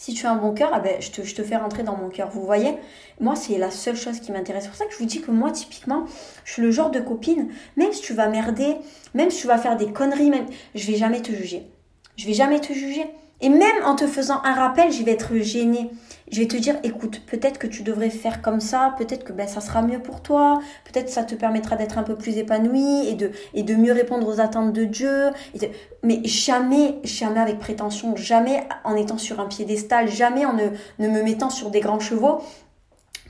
Si 0.00 0.14
tu 0.14 0.24
as 0.24 0.30
un 0.30 0.36
bon 0.36 0.54
cœur, 0.54 0.70
ah 0.72 0.80
ben, 0.80 0.96
je, 0.98 1.10
te, 1.10 1.42
fais 1.42 1.56
rentrer 1.56 1.82
dans 1.82 1.94
mon 1.94 2.08
cœur. 2.08 2.30
Vous 2.30 2.42
voyez? 2.42 2.74
Moi, 3.20 3.36
c'est 3.36 3.58
la 3.58 3.70
seule 3.70 3.96
chose 3.96 4.18
qui 4.18 4.32
m'intéresse. 4.32 4.62
C'est 4.62 4.70
pour 4.70 4.78
ça 4.78 4.86
que 4.86 4.94
je 4.94 4.96
vous 4.96 5.04
dis 5.04 5.20
que 5.20 5.30
moi, 5.30 5.50
typiquement, 5.50 6.06
je 6.46 6.54
suis 6.54 6.62
le 6.62 6.70
genre 6.70 6.90
de 6.90 7.00
copine, 7.00 7.50
même 7.76 7.92
si 7.92 8.00
tu 8.00 8.14
vas 8.14 8.26
merder, 8.28 8.76
même 9.12 9.30
si 9.30 9.42
tu 9.42 9.46
vas 9.46 9.58
faire 9.58 9.76
des 9.76 9.92
conneries, 9.92 10.30
même, 10.30 10.46
je 10.74 10.90
vais 10.90 10.96
jamais 10.96 11.20
te 11.20 11.32
juger. 11.32 11.66
Je 12.16 12.26
vais 12.26 12.32
jamais 12.32 12.60
te 12.62 12.72
juger. 12.72 13.04
Et 13.40 13.48
même 13.48 13.84
en 13.84 13.94
te 13.94 14.06
faisant 14.06 14.42
un 14.44 14.54
rappel, 14.54 14.92
je 14.92 15.02
vais 15.02 15.12
être 15.12 15.34
gênée. 15.36 15.90
Je 16.30 16.40
vais 16.40 16.46
te 16.46 16.56
dire, 16.56 16.76
écoute, 16.84 17.22
peut-être 17.26 17.58
que 17.58 17.66
tu 17.66 17.82
devrais 17.82 18.10
faire 18.10 18.40
comme 18.40 18.60
ça, 18.60 18.94
peut-être 18.98 19.24
que 19.24 19.32
ben, 19.32 19.48
ça 19.48 19.60
sera 19.60 19.82
mieux 19.82 19.98
pour 19.98 20.22
toi, 20.22 20.60
peut-être 20.84 21.08
ça 21.08 21.24
te 21.24 21.34
permettra 21.34 21.74
d'être 21.74 21.98
un 21.98 22.04
peu 22.04 22.14
plus 22.14 22.36
épanoui 22.36 23.08
et 23.08 23.14
de, 23.62 23.74
mieux 23.74 23.92
répondre 23.92 24.28
aux 24.28 24.40
attentes 24.40 24.72
de 24.72 24.84
Dieu. 24.84 25.30
Mais 26.04 26.20
jamais, 26.24 26.98
jamais 27.02 27.40
avec 27.40 27.58
prétention, 27.58 28.14
jamais 28.14 28.62
en 28.84 28.94
étant 28.94 29.18
sur 29.18 29.40
un 29.40 29.46
piédestal, 29.46 30.08
jamais 30.08 30.44
en 30.44 30.52
ne, 30.52 31.08
me 31.08 31.22
mettant 31.22 31.50
sur 31.50 31.70
des 31.70 31.80
grands 31.80 32.00
chevaux. 32.00 32.40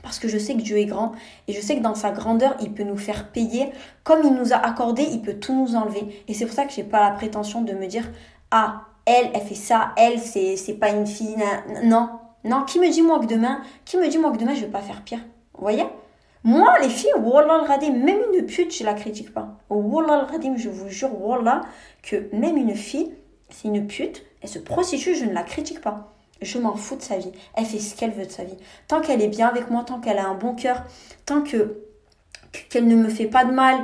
Parce 0.03 0.19
que 0.19 0.27
je 0.27 0.37
sais 0.37 0.55
que 0.55 0.61
Dieu 0.61 0.77
est 0.77 0.85
grand 0.85 1.11
et 1.47 1.53
je 1.53 1.61
sais 1.61 1.77
que 1.77 1.81
dans 1.81 1.93
sa 1.93 2.11
grandeur, 2.11 2.55
il 2.59 2.73
peut 2.73 2.83
nous 2.83 2.97
faire 2.97 3.29
payer. 3.29 3.71
Comme 4.03 4.21
il 4.23 4.33
nous 4.33 4.51
a 4.51 4.57
accordé, 4.57 5.03
il 5.03 5.21
peut 5.21 5.35
tout 5.35 5.55
nous 5.55 5.75
enlever. 5.75 6.23
Et 6.27 6.33
c'est 6.33 6.45
pour 6.45 6.55
ça 6.55 6.65
que 6.65 6.73
j'ai 6.73 6.83
pas 6.83 7.07
la 7.07 7.15
prétention 7.15 7.61
de 7.61 7.73
me 7.73 7.85
dire, 7.85 8.09
ah, 8.49 8.87
elle, 9.05 9.31
elle 9.33 9.41
fait 9.41 9.55
ça, 9.55 9.93
elle, 9.97 10.19
c'est, 10.19 10.55
c'est 10.57 10.73
pas 10.73 10.89
une 10.89 11.07
fille. 11.07 11.35
Non, 11.83 12.09
non, 12.43 12.63
qui 12.63 12.79
me 12.79 12.89
dit 12.89 13.01
moi 13.01 13.19
que 13.19 13.25
demain, 13.25 13.61
qui 13.85 13.97
me 13.97 14.07
dit 14.07 14.17
moi 14.17 14.31
que 14.31 14.37
demain 14.37 14.53
je 14.53 14.61
vais 14.61 14.71
pas 14.71 14.81
faire 14.81 15.03
pire 15.03 15.19
Vous 15.53 15.61
voyez? 15.61 15.85
Moi, 16.43 16.73
les 16.81 16.89
filles, 16.89 17.13
wallah 17.19 17.63
al 17.69 17.91
même 17.91 18.19
une 18.33 18.45
pute, 18.45 18.75
je 18.75 18.83
la 18.83 18.95
critique 18.95 19.31
pas. 19.31 19.59
Wallah 19.69 20.27
al 20.33 20.57
je 20.57 20.69
vous 20.69 20.89
jure, 20.89 21.21
wallah, 21.21 21.61
que 22.01 22.33
même 22.35 22.57
une 22.57 22.75
fille, 22.75 23.13
c'est 23.49 23.67
une 23.67 23.85
pute, 23.85 24.23
elle 24.41 24.49
se 24.49 24.57
prostitue, 24.57 25.13
je 25.13 25.25
ne 25.25 25.33
la 25.33 25.43
critique 25.43 25.81
pas. 25.81 26.13
Je 26.41 26.57
m'en 26.57 26.75
fous 26.75 26.95
de 26.95 27.03
sa 27.03 27.17
vie. 27.17 27.31
Elle 27.53 27.65
fait 27.65 27.77
ce 27.77 27.95
qu'elle 27.95 28.09
veut 28.09 28.25
de 28.25 28.31
sa 28.31 28.43
vie. 28.43 28.57
Tant 28.87 29.01
qu'elle 29.01 29.21
est 29.21 29.27
bien 29.27 29.47
avec 29.47 29.69
moi, 29.69 29.83
tant 29.83 29.99
qu'elle 29.99 30.17
a 30.17 30.25
un 30.25 30.33
bon 30.33 30.55
cœur, 30.55 30.83
tant 31.27 31.43
que 31.43 31.77
qu'elle 32.69 32.87
ne 32.87 32.95
me 32.95 33.07
fait 33.07 33.27
pas 33.27 33.45
de 33.45 33.51
mal 33.51 33.77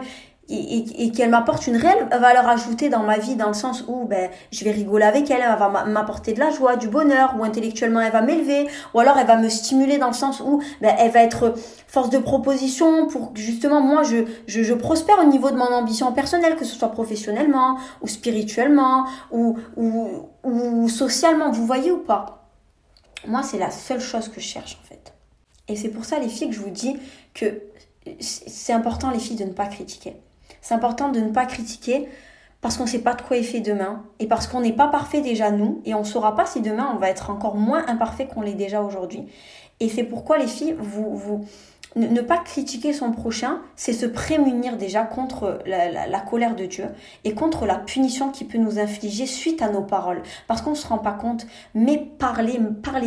et, 0.50 1.12
qu'elle 1.12 1.30
m'apporte 1.30 1.68
une 1.68 1.76
réelle 1.76 2.08
valeur 2.10 2.48
ajoutée 2.48 2.90
dans 2.90 3.04
ma 3.04 3.18
vie, 3.18 3.36
dans 3.36 3.50
le 3.50 3.54
sens 3.54 3.84
où 3.88 4.06
ben, 4.06 4.30
je 4.52 4.64
vais 4.64 4.72
rigoler 4.72 5.06
avec 5.06 5.30
elle, 5.30 5.42
elle 5.42 5.58
va 5.58 5.86
m'apporter 5.86 6.34
de 6.34 6.40
la 6.40 6.52
joie, 6.52 6.78
du 6.78 6.88
bonheur, 6.88 7.36
ou 7.38 7.44
intellectuellement 7.44 8.00
elle 8.00 8.12
va 8.12 8.22
m'élever, 8.22 8.68
ou 8.94 9.00
alors 9.00 9.18
elle 9.18 9.28
va 9.28 9.38
me 9.38 9.50
stimuler 9.50 9.98
dans 9.98 10.08
le 10.08 10.14
sens 10.14 10.40
où 10.40 10.62
ben, 10.82 10.96
elle 10.98 11.12
va 11.12 11.22
être 11.24 11.54
force 11.88 12.10
de 12.10 12.18
proposition 12.18 13.08
pour 13.08 13.34
que 13.34 13.40
justement 13.40 13.82
moi 13.82 14.04
je, 14.04 14.26
je, 14.48 14.64
je, 14.64 14.74
prospère 14.74 15.20
au 15.20 15.26
niveau 15.26 15.52
de 15.52 15.58
mon 15.58 15.72
ambition 15.74 16.12
personnelle, 16.14 16.56
que 16.56 16.66
ce 16.66 16.76
soit 16.76 16.92
professionnellement, 16.92 17.78
ou 18.02 18.08
spirituellement, 18.08 19.06
ou, 19.32 19.58
ou, 19.76 20.30
ou 20.44 20.88
socialement, 20.88 21.52
vous 21.52 21.66
voyez 21.66 21.92
ou 21.92 21.98
pas 21.98 22.50
Moi 23.28 23.44
c'est 23.44 23.60
la 23.60 23.72
seule 23.72 24.02
chose 24.02 24.30
que 24.30 24.40
je 24.40 24.46
cherche 24.46 24.80
en 24.82 24.88
fait. 24.88 25.14
Et 25.68 25.76
c'est 25.76 25.90
pour 25.90 26.06
ça 26.06 26.20
les 26.20 26.30
filles 26.30 26.50
que 26.50 26.56
je 26.56 26.62
vous 26.62 26.70
dis 26.70 26.96
que 27.34 27.64
c'est 28.22 28.72
important 28.72 29.12
les 29.12 29.20
filles 29.20 29.36
de 29.36 29.44
ne 29.44 29.52
pas 29.52 29.66
critiquer 29.66 30.16
c'est 30.68 30.74
important 30.74 31.08
de 31.08 31.22
ne 31.22 31.30
pas 31.30 31.46
critiquer 31.46 32.10
parce 32.60 32.76
qu'on 32.76 32.84
ne 32.84 32.90
sait 32.90 33.00
pas 33.00 33.14
de 33.14 33.22
quoi 33.22 33.38
est 33.38 33.44
fait 33.44 33.62
demain 33.62 34.04
et 34.20 34.28
parce 34.28 34.48
qu'on 34.48 34.60
n'est 34.60 34.74
pas 34.74 34.90
parfait 34.90 35.22
déjà 35.22 35.50
nous 35.50 35.82
et 35.86 35.94
on 35.94 36.00
ne 36.00 36.04
saura 36.04 36.36
pas 36.36 36.46
si 36.46 36.60
demain 36.60 36.92
on 36.94 36.98
va 36.98 37.10
être 37.10 37.30
encore 37.30 37.56
moins 37.56 37.88
imparfait 37.88 38.28
qu'on 38.28 38.42
l'est 38.42 38.54
déjà 38.54 38.82
aujourd'hui. 38.82 39.24
Et 39.80 39.88
c'est 39.88 40.04
pourquoi 40.04 40.38
les 40.38 40.48
filles, 40.48 40.76
ne 41.96 42.20
pas 42.20 42.40
critiquer 42.40 42.92
son 42.92 43.14
prochain, 43.14 43.62
c'est 43.78 43.94
se 43.94 44.06
prémunir 44.06 44.76
déjà 44.76 45.04
contre 45.04 45.60
la, 45.66 46.20
colère 46.20 46.54
de 46.54 46.66
Dieu 46.66 46.88
et 47.24 47.34
contre 47.34 47.66
la 47.66 47.76
punition 47.76 48.30
qui 48.30 48.44
peut 48.44 48.58
nous 48.58 48.78
infliger 48.78 49.26
suite 49.26 49.62
à 49.62 49.70
nos 49.70 49.84
paroles. 49.84 50.22
Parce 50.48 50.62
qu'on 50.62 50.72
ne 50.72 50.76
se 50.76 50.88
rend 50.88 50.98
pas 50.98 51.14
compte, 51.14 51.48
mais 51.76 51.98
parler 52.20 52.60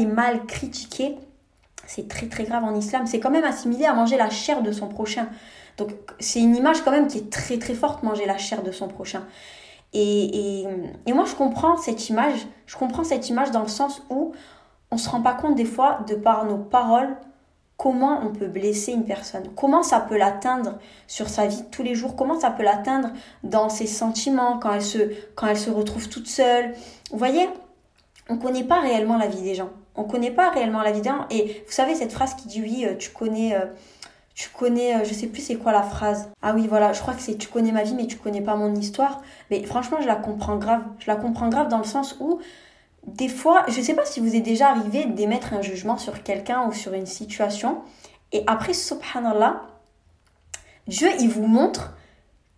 mal, 0.06 0.46
critiquer, 0.46 1.18
c'est 1.86 2.08
très 2.08 2.26
très 2.26 2.44
grave 2.44 2.64
en 2.64 2.74
islam. 2.74 3.06
C'est 3.06 3.20
quand 3.20 3.30
même 3.30 3.44
assimilé 3.44 3.84
à 3.84 3.92
manger 3.92 4.16
la 4.16 4.30
chair 4.30 4.62
de 4.62 4.72
son 4.72 4.88
prochain. 4.88 5.26
Donc 5.76 5.90
c'est 6.18 6.40
une 6.40 6.56
image 6.56 6.82
quand 6.82 6.90
même 6.90 7.06
qui 7.06 7.18
est 7.18 7.30
très 7.30 7.58
très 7.58 7.74
forte, 7.74 8.02
manger 8.02 8.26
la 8.26 8.38
chair 8.38 8.62
de 8.62 8.72
son 8.72 8.88
prochain. 8.88 9.24
Et, 9.92 10.64
et, 11.06 11.12
moi 11.12 11.24
je 11.24 11.34
comprends 11.34 11.76
cette 11.76 12.08
image, 12.08 12.46
je 12.66 12.76
comprends 12.76 13.02
cette 13.02 13.28
image 13.28 13.50
dans 13.50 13.62
le 13.62 13.68
sens 13.68 14.02
où 14.08 14.32
on 14.92 14.96
se 14.98 15.08
rend 15.08 15.20
pas 15.20 15.34
compte 15.34 15.56
des 15.56 15.64
fois, 15.64 16.00
de 16.08 16.14
par 16.14 16.44
nos 16.44 16.58
paroles, 16.58 17.16
comment 17.76 18.20
on 18.22 18.30
peut 18.30 18.46
blesser 18.46 18.92
une 18.92 19.04
personne, 19.04 19.48
comment 19.56 19.82
ça 19.82 20.00
peut 20.00 20.18
l'atteindre 20.18 20.78
sur 21.06 21.28
sa 21.28 21.46
vie 21.46 21.64
tous 21.72 21.82
les 21.82 21.94
jours, 21.94 22.14
comment 22.14 22.38
ça 22.38 22.50
peut 22.50 22.62
l'atteindre 22.62 23.10
dans 23.42 23.68
ses 23.68 23.86
sentiments, 23.86 24.58
quand 24.58 24.72
elle, 24.72 24.82
se, 24.82 24.98
quand 25.34 25.46
elle 25.46 25.58
se 25.58 25.70
retrouve 25.70 26.08
toute 26.08 26.26
seule? 26.26 26.74
Vous 27.10 27.18
voyez, 27.18 27.48
on 28.28 28.34
ne 28.34 28.40
connaît 28.40 28.64
pas 28.64 28.80
réellement 28.80 29.16
la 29.16 29.28
vie 29.28 29.42
des 29.42 29.54
gens. 29.54 29.70
On 29.96 30.02
ne 30.02 30.08
connaît 30.08 30.30
pas 30.30 30.50
réellement 30.50 30.82
la 30.82 30.92
vie 30.92 31.00
des 31.00 31.08
gens. 31.08 31.26
Et 31.30 31.62
vous 31.66 31.72
savez, 31.72 31.94
cette 31.94 32.12
phrase 32.12 32.34
qui 32.34 32.48
dit 32.48 32.60
oui, 32.60 32.84
euh, 32.86 32.96
tu 32.96 33.10
connais... 33.10 33.56
Tu 34.40 34.48
connais, 34.48 34.94
euh, 34.96 35.04
je 35.04 35.12
sais 35.12 35.26
plus 35.26 35.42
c'est 35.42 35.56
quoi 35.56 35.70
la 35.70 35.82
phrase. 35.82 36.30
Ah 36.40 36.54
oui, 36.54 36.66
voilà, 36.66 36.94
je 36.94 37.00
crois 37.02 37.12
que 37.12 37.20
c'est 37.20 37.36
tu 37.36 37.46
connais 37.46 37.72
ma 37.72 37.82
vie, 37.82 37.92
mais 37.92 38.06
tu 38.06 38.16
connais 38.16 38.40
pas 38.40 38.56
mon 38.56 38.74
histoire. 38.74 39.20
Mais 39.50 39.62
franchement, 39.64 39.98
je 40.00 40.06
la 40.06 40.16
comprends 40.16 40.56
grave. 40.56 40.80
Je 40.98 41.08
la 41.08 41.16
comprends 41.16 41.50
grave 41.50 41.68
dans 41.68 41.76
le 41.76 41.84
sens 41.84 42.16
où, 42.20 42.38
des 43.06 43.28
fois, 43.28 43.66
je 43.68 43.78
sais 43.82 43.92
pas 43.92 44.06
si 44.06 44.18
vous 44.18 44.34
est 44.34 44.40
déjà 44.40 44.70
arrivé 44.70 45.04
d'émettre 45.04 45.52
un 45.52 45.60
jugement 45.60 45.98
sur 45.98 46.22
quelqu'un 46.22 46.66
ou 46.66 46.72
sur 46.72 46.94
une 46.94 47.04
situation. 47.04 47.82
Et 48.32 48.42
après, 48.46 48.72
subhanallah, 48.72 49.60
Dieu, 50.86 51.10
il 51.20 51.28
vous 51.28 51.46
montre 51.46 51.92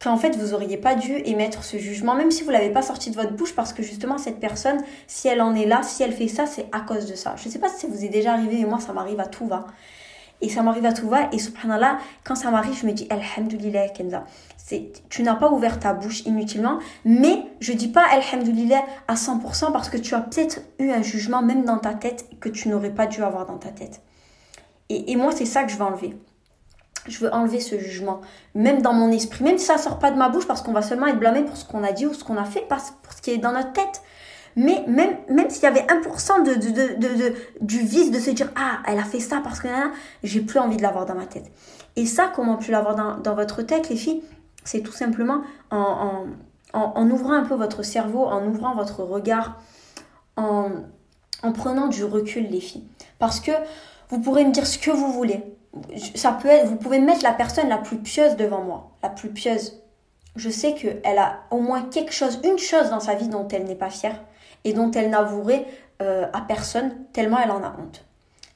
qu'en 0.00 0.16
fait, 0.16 0.36
vous 0.36 0.54
auriez 0.54 0.76
pas 0.76 0.94
dû 0.94 1.16
émettre 1.24 1.64
ce 1.64 1.78
jugement, 1.78 2.14
même 2.14 2.30
si 2.30 2.44
vous 2.44 2.50
l'avez 2.50 2.70
pas 2.70 2.82
sorti 2.82 3.10
de 3.10 3.16
votre 3.16 3.32
bouche, 3.32 3.56
parce 3.56 3.72
que 3.72 3.82
justement, 3.82 4.18
cette 4.18 4.38
personne, 4.38 4.78
si 5.08 5.26
elle 5.26 5.42
en 5.42 5.52
est 5.56 5.66
là, 5.66 5.82
si 5.82 6.04
elle 6.04 6.12
fait 6.12 6.28
ça, 6.28 6.46
c'est 6.46 6.66
à 6.70 6.78
cause 6.78 7.06
de 7.06 7.16
ça. 7.16 7.34
Je 7.42 7.48
sais 7.48 7.58
pas 7.58 7.68
si 7.68 7.80
ça 7.80 7.88
vous 7.88 8.04
est 8.04 8.08
déjà 8.08 8.34
arrivé, 8.34 8.58
mais 8.60 8.68
moi, 8.68 8.78
ça 8.78 8.92
m'arrive 8.92 9.18
à 9.18 9.26
tout 9.26 9.48
va. 9.48 9.66
Et 10.42 10.48
ça 10.48 10.62
m'arrive 10.62 10.84
à 10.84 10.92
tout 10.92 11.08
va. 11.08 11.28
Et 11.32 11.38
subhanallah, 11.38 11.98
quand 12.24 12.34
ça 12.34 12.50
m'arrive, 12.50 12.78
je 12.78 12.86
me 12.86 12.92
dis 12.92 13.06
Alhamdulillah, 13.08 13.88
Kenza. 13.88 14.24
Tu 15.08 15.22
n'as 15.22 15.34
pas 15.34 15.50
ouvert 15.50 15.78
ta 15.78 15.92
bouche 15.92 16.20
inutilement, 16.24 16.78
mais 17.04 17.44
je 17.60 17.72
dis 17.72 17.88
pas 17.88 18.04
Alhamdulillah 18.10 18.82
à 19.06 19.14
100% 19.14 19.72
parce 19.72 19.90
que 19.90 19.98
tu 19.98 20.14
as 20.14 20.20
peut-être 20.20 20.60
eu 20.78 20.90
un 20.90 21.02
jugement 21.02 21.42
même 21.42 21.64
dans 21.64 21.78
ta 21.78 21.94
tête 21.94 22.26
que 22.40 22.48
tu 22.48 22.68
n'aurais 22.68 22.90
pas 22.90 23.06
dû 23.06 23.22
avoir 23.22 23.46
dans 23.46 23.58
ta 23.58 23.68
tête. 23.68 24.00
Et, 24.88 25.12
et 25.12 25.16
moi, 25.16 25.32
c'est 25.32 25.44
ça 25.46 25.64
que 25.64 25.70
je 25.70 25.76
veux 25.76 25.84
enlever. 25.84 26.16
Je 27.06 27.18
veux 27.18 27.32
enlever 27.32 27.60
ce 27.60 27.78
jugement, 27.78 28.20
même 28.54 28.80
dans 28.80 28.92
mon 28.92 29.10
esprit, 29.10 29.42
même 29.42 29.58
si 29.58 29.66
ça 29.66 29.76
sort 29.76 29.98
pas 29.98 30.10
de 30.10 30.16
ma 30.16 30.28
bouche 30.28 30.46
parce 30.46 30.62
qu'on 30.62 30.72
va 30.72 30.82
seulement 30.82 31.08
être 31.08 31.18
blâmé 31.18 31.42
pour 31.42 31.56
ce 31.56 31.64
qu'on 31.64 31.82
a 31.82 31.92
dit 31.92 32.06
ou 32.06 32.14
ce 32.14 32.22
qu'on 32.22 32.36
a 32.36 32.44
fait, 32.44 32.60
pas 32.60 32.78
pour 33.02 33.12
ce 33.12 33.20
qui 33.20 33.30
est 33.30 33.38
dans 33.38 33.52
notre 33.52 33.72
tête. 33.72 34.02
Mais 34.56 34.84
même, 34.86 35.16
même 35.28 35.48
s'il 35.50 35.62
y 35.62 35.66
avait 35.66 35.86
1% 35.86 36.44
de, 36.44 36.54
de, 36.54 36.98
de, 36.98 37.34
du 37.60 37.78
vice 37.80 38.10
de 38.10 38.18
se 38.18 38.30
dire 38.30 38.50
Ah, 38.56 38.80
elle 38.86 38.98
a 38.98 39.04
fait 39.04 39.20
ça 39.20 39.40
parce 39.42 39.60
que 39.60 39.68
j'ai 40.22 40.40
plus 40.40 40.58
envie 40.58 40.76
de 40.76 40.82
l'avoir 40.82 41.06
dans 41.06 41.14
ma 41.14 41.26
tête. 41.26 41.50
Et 41.96 42.06
ça, 42.06 42.30
comment 42.34 42.56
plus 42.56 42.70
l'avoir 42.70 42.94
dans, 42.94 43.16
dans 43.18 43.34
votre 43.34 43.62
tête, 43.62 43.88
les 43.88 43.96
filles 43.96 44.22
C'est 44.64 44.80
tout 44.80 44.92
simplement 44.92 45.42
en, 45.70 46.26
en, 46.72 46.80
en, 46.80 47.10
ouvrant 47.10 47.32
un 47.32 47.44
peu 47.44 47.54
votre 47.54 47.82
cerveau, 47.82 48.24
en 48.24 48.46
ouvrant 48.46 48.74
votre 48.74 49.02
regard, 49.02 49.60
en, 50.36 50.70
en 51.42 51.52
prenant 51.52 51.88
du 51.88 52.04
recul, 52.04 52.48
les 52.48 52.60
filles. 52.60 52.84
Parce 53.18 53.40
que 53.40 53.52
vous 54.08 54.20
pourrez 54.20 54.44
me 54.44 54.52
dire 54.52 54.66
ce 54.66 54.78
que 54.78 54.90
vous 54.90 55.12
voulez. 55.12 55.42
Ça 56.14 56.32
peut 56.32 56.48
être, 56.48 56.66
vous 56.66 56.76
pouvez 56.76 56.98
mettre 56.98 57.22
la 57.22 57.32
personne 57.32 57.68
la 57.68 57.78
plus 57.78 57.96
pieuse 57.96 58.36
devant 58.36 58.62
moi, 58.62 58.90
la 59.02 59.08
plus 59.08 59.30
pieuse. 59.30 59.80
Je 60.36 60.50
sais 60.50 60.74
qu'elle 60.74 61.18
a 61.18 61.40
au 61.50 61.60
moins 61.60 61.82
quelque 61.82 62.12
chose, 62.12 62.40
une 62.44 62.58
chose 62.58 62.90
dans 62.90 63.00
sa 63.00 63.14
vie 63.14 63.28
dont 63.28 63.48
elle 63.48 63.64
n'est 63.64 63.74
pas 63.74 63.90
fière 63.90 64.18
et 64.64 64.72
dont 64.72 64.90
elle 64.90 65.10
n'avouerait 65.10 65.66
euh, 66.00 66.26
à 66.32 66.40
personne 66.40 66.92
tellement 67.12 67.38
elle 67.42 67.50
en 67.50 67.62
a 67.62 67.74
honte. 67.78 68.04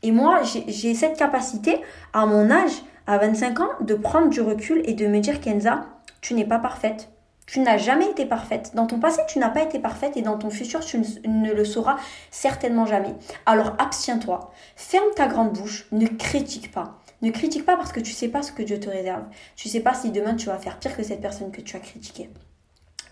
Et 0.02 0.12
moi, 0.12 0.42
j'ai 0.42 0.94
cette 0.94 1.16
capacité, 1.16 1.80
à 2.12 2.26
mon 2.26 2.50
âge, 2.50 2.82
à 3.06 3.18
25 3.18 3.60
ans, 3.60 3.70
de 3.80 3.94
prendre 3.94 4.28
du 4.28 4.40
recul 4.40 4.82
et 4.84 4.94
de 4.94 5.06
me 5.06 5.20
dire, 5.20 5.40
Kenza, 5.40 5.86
tu 6.20 6.34
n'es 6.34 6.44
pas 6.44 6.58
parfaite. 6.58 7.10
Tu 7.46 7.60
n'as 7.60 7.76
jamais 7.76 8.10
été 8.10 8.26
parfaite. 8.26 8.72
Dans 8.74 8.86
ton 8.86 8.98
passé, 8.98 9.20
tu 9.28 9.38
n'as 9.38 9.48
pas 9.48 9.62
été 9.62 9.78
parfaite 9.78 10.16
et 10.16 10.22
dans 10.22 10.36
ton 10.36 10.50
futur, 10.50 10.80
tu 10.80 10.98
ne 10.98 11.52
le 11.52 11.64
sauras 11.64 11.96
certainement 12.30 12.86
jamais. 12.86 13.14
Alors 13.46 13.74
abstiens-toi. 13.78 14.52
Ferme 14.74 15.06
ta 15.14 15.28
grande 15.28 15.52
bouche. 15.52 15.86
Ne 15.92 16.06
critique 16.06 16.72
pas. 16.72 16.98
Ne 17.22 17.30
critique 17.30 17.64
pas 17.64 17.76
parce 17.76 17.92
que 17.92 18.00
tu 18.00 18.10
ne 18.10 18.16
sais 18.16 18.28
pas 18.28 18.42
ce 18.42 18.50
que 18.50 18.62
Dieu 18.62 18.80
te 18.80 18.90
réserve. 18.90 19.24
Tu 19.54 19.68
ne 19.68 19.72
sais 19.72 19.80
pas 19.80 19.94
si 19.94 20.10
demain 20.10 20.34
tu 20.34 20.46
vas 20.46 20.58
faire 20.58 20.78
pire 20.78 20.96
que 20.96 21.04
cette 21.04 21.20
personne 21.20 21.52
que 21.52 21.60
tu 21.60 21.76
as 21.76 21.80
critiquée. 21.80 22.30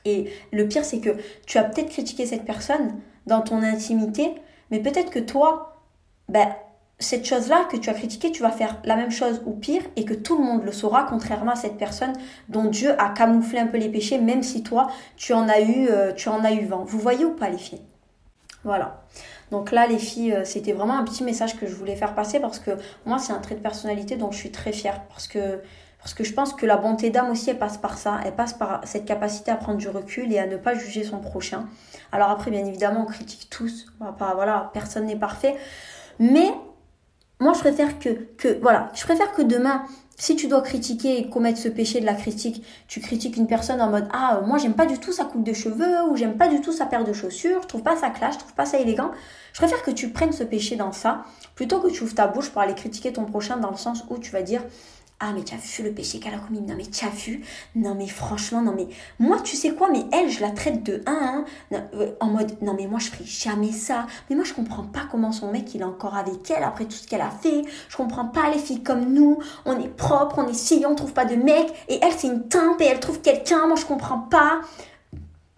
Et 0.04 0.30
le 0.52 0.68
pire, 0.68 0.84
c'est 0.84 1.00
que 1.00 1.10
tu 1.46 1.58
as 1.58 1.64
peut-être 1.64 1.90
critiqué 1.90 2.26
cette 2.26 2.44
personne 2.44 3.00
dans 3.26 3.40
ton 3.40 3.62
intimité, 3.62 4.34
mais 4.70 4.80
peut-être 4.80 5.10
que 5.10 5.18
toi, 5.18 5.80
ben, 6.28 6.54
cette 6.98 7.24
chose-là 7.24 7.66
que 7.70 7.76
tu 7.76 7.90
as 7.90 7.94
critiquée, 7.94 8.30
tu 8.30 8.42
vas 8.42 8.50
faire 8.50 8.78
la 8.84 8.96
même 8.96 9.10
chose 9.10 9.42
ou 9.46 9.52
pire 9.52 9.82
et 9.96 10.04
que 10.04 10.14
tout 10.14 10.38
le 10.38 10.44
monde 10.44 10.64
le 10.64 10.72
saura, 10.72 11.04
contrairement 11.08 11.52
à 11.52 11.56
cette 11.56 11.76
personne 11.76 12.12
dont 12.48 12.64
Dieu 12.64 13.00
a 13.00 13.08
camouflé 13.10 13.58
un 13.58 13.66
peu 13.66 13.78
les 13.78 13.88
péchés, 13.88 14.18
même 14.18 14.42
si 14.42 14.62
toi, 14.62 14.88
tu 15.16 15.32
en 15.32 15.48
as 15.48 15.60
eu, 15.60 15.88
euh, 15.88 16.12
tu 16.12 16.28
en 16.28 16.44
as 16.44 16.52
eu 16.52 16.64
vent. 16.66 16.84
Vous 16.84 16.98
voyez 16.98 17.24
ou 17.24 17.32
pas 17.32 17.48
les 17.48 17.58
filles? 17.58 17.82
Voilà. 18.62 19.02
Donc 19.50 19.72
là, 19.72 19.86
les 19.86 19.98
filles, 19.98 20.32
euh, 20.32 20.44
c'était 20.44 20.72
vraiment 20.72 20.96
un 20.96 21.04
petit 21.04 21.22
message 21.22 21.56
que 21.58 21.66
je 21.66 21.74
voulais 21.74 21.96
faire 21.96 22.14
passer 22.14 22.40
parce 22.40 22.58
que 22.58 22.70
moi, 23.04 23.18
c'est 23.18 23.32
un 23.32 23.38
trait 23.38 23.54
de 23.54 23.60
personnalité 23.60 24.16
dont 24.16 24.30
je 24.30 24.38
suis 24.38 24.50
très 24.50 24.72
fière. 24.72 25.02
Parce 25.08 25.28
que, 25.28 25.60
parce 26.04 26.12
que 26.12 26.22
je 26.22 26.34
pense 26.34 26.52
que 26.52 26.66
la 26.66 26.76
bonté 26.76 27.08
d'âme 27.08 27.30
aussi, 27.30 27.48
elle 27.48 27.58
passe 27.58 27.78
par 27.78 27.96
ça. 27.96 28.20
Elle 28.26 28.36
passe 28.36 28.52
par 28.52 28.82
cette 28.84 29.06
capacité 29.06 29.50
à 29.50 29.56
prendre 29.56 29.78
du 29.78 29.88
recul 29.88 30.30
et 30.30 30.38
à 30.38 30.46
ne 30.46 30.58
pas 30.58 30.74
juger 30.74 31.02
son 31.02 31.16
prochain. 31.16 31.66
Alors 32.12 32.28
après, 32.28 32.50
bien 32.50 32.66
évidemment, 32.66 33.06
on 33.08 33.10
critique 33.10 33.48
tous. 33.48 33.86
voilà, 34.18 34.70
personne 34.74 35.06
n'est 35.06 35.16
parfait. 35.16 35.56
Mais 36.18 36.50
moi, 37.40 37.54
je 37.54 37.60
préfère 37.60 37.98
que, 37.98 38.10
que, 38.36 38.60
voilà, 38.60 38.90
je 38.92 39.02
préfère 39.02 39.32
que 39.32 39.40
demain, 39.40 39.86
si 40.18 40.36
tu 40.36 40.46
dois 40.46 40.60
critiquer 40.60 41.18
et 41.18 41.30
commettre 41.30 41.58
ce 41.58 41.70
péché 41.70 42.00
de 42.00 42.06
la 42.06 42.14
critique, 42.14 42.62
tu 42.86 43.00
critiques 43.00 43.38
une 43.38 43.46
personne 43.46 43.80
en 43.80 43.90
mode 43.90 44.06
ah 44.12 44.42
moi 44.46 44.58
j'aime 44.58 44.74
pas 44.74 44.86
du 44.86 44.98
tout 44.98 45.10
sa 45.10 45.24
coupe 45.24 45.42
de 45.42 45.52
cheveux 45.52 46.04
ou 46.08 46.16
j'aime 46.16 46.36
pas 46.36 46.46
du 46.46 46.60
tout 46.60 46.70
sa 46.70 46.86
paire 46.86 47.02
de 47.02 47.12
chaussures, 47.12 47.62
je 47.62 47.66
trouve 47.66 47.82
pas 47.82 47.96
ça 47.96 48.10
classe, 48.10 48.34
je 48.34 48.38
trouve 48.40 48.54
pas 48.54 48.64
ça 48.64 48.78
élégant. 48.78 49.10
Je 49.52 49.58
préfère 49.58 49.82
que 49.82 49.90
tu 49.90 50.10
prennes 50.10 50.32
ce 50.32 50.44
péché 50.44 50.76
dans 50.76 50.92
ça 50.92 51.24
plutôt 51.56 51.80
que 51.80 51.88
tu 51.88 52.04
ouvres 52.04 52.14
ta 52.14 52.28
bouche 52.28 52.50
pour 52.50 52.62
aller 52.62 52.74
critiquer 52.74 53.12
ton 53.12 53.24
prochain 53.24 53.56
dans 53.56 53.70
le 53.70 53.76
sens 53.76 54.04
où 54.08 54.18
tu 54.18 54.30
vas 54.30 54.42
dire 54.42 54.62
ah, 55.20 55.32
mais 55.32 55.44
tu 55.44 55.54
as 55.54 55.58
vu 55.58 55.84
le 55.84 55.92
péché 55.92 56.18
qu'elle 56.18 56.34
a 56.34 56.38
commis 56.38 56.60
Non, 56.60 56.74
mais 56.76 56.86
tu 56.86 57.04
as 57.04 57.08
vu 57.08 57.42
Non, 57.76 57.94
mais 57.94 58.08
franchement, 58.08 58.60
non, 58.60 58.74
mais 58.76 58.88
moi, 59.18 59.40
tu 59.40 59.56
sais 59.56 59.72
quoi 59.74 59.88
Mais 59.90 60.04
elle, 60.12 60.28
je 60.28 60.40
la 60.40 60.50
traite 60.50 60.82
de 60.82 61.02
1 61.06 61.44
euh, 61.72 62.10
en 62.20 62.26
mode 62.26 62.60
non, 62.62 62.74
mais 62.76 62.86
moi, 62.86 62.98
je 62.98 63.10
ferai 63.10 63.24
jamais 63.24 63.70
ça. 63.70 64.06
Mais 64.28 64.36
moi, 64.36 64.44
je 64.44 64.52
comprends 64.52 64.82
pas 64.82 65.02
comment 65.10 65.30
son 65.30 65.52
mec, 65.52 65.72
il 65.74 65.82
est 65.82 65.84
encore 65.84 66.16
avec 66.16 66.50
elle 66.50 66.64
après 66.64 66.84
tout 66.84 66.96
ce 66.96 67.06
qu'elle 67.06 67.20
a 67.20 67.30
fait. 67.30 67.62
Je 67.88 67.96
comprends 67.96 68.26
pas 68.26 68.50
les 68.50 68.58
filles 68.58 68.82
comme 68.82 69.14
nous. 69.14 69.38
On 69.64 69.80
est 69.80 69.88
propre, 69.88 70.38
on 70.38 70.48
est 70.48 70.52
si, 70.52 70.84
on 70.86 70.94
trouve 70.94 71.12
pas 71.12 71.24
de 71.24 71.36
mec. 71.36 71.72
Et 71.88 72.00
elle, 72.02 72.12
c'est 72.12 72.26
une 72.26 72.48
timpe 72.48 72.80
et 72.80 72.86
elle 72.86 73.00
trouve 73.00 73.20
quelqu'un. 73.20 73.66
Moi, 73.66 73.76
je 73.76 73.86
comprends 73.86 74.18
pas. 74.18 74.60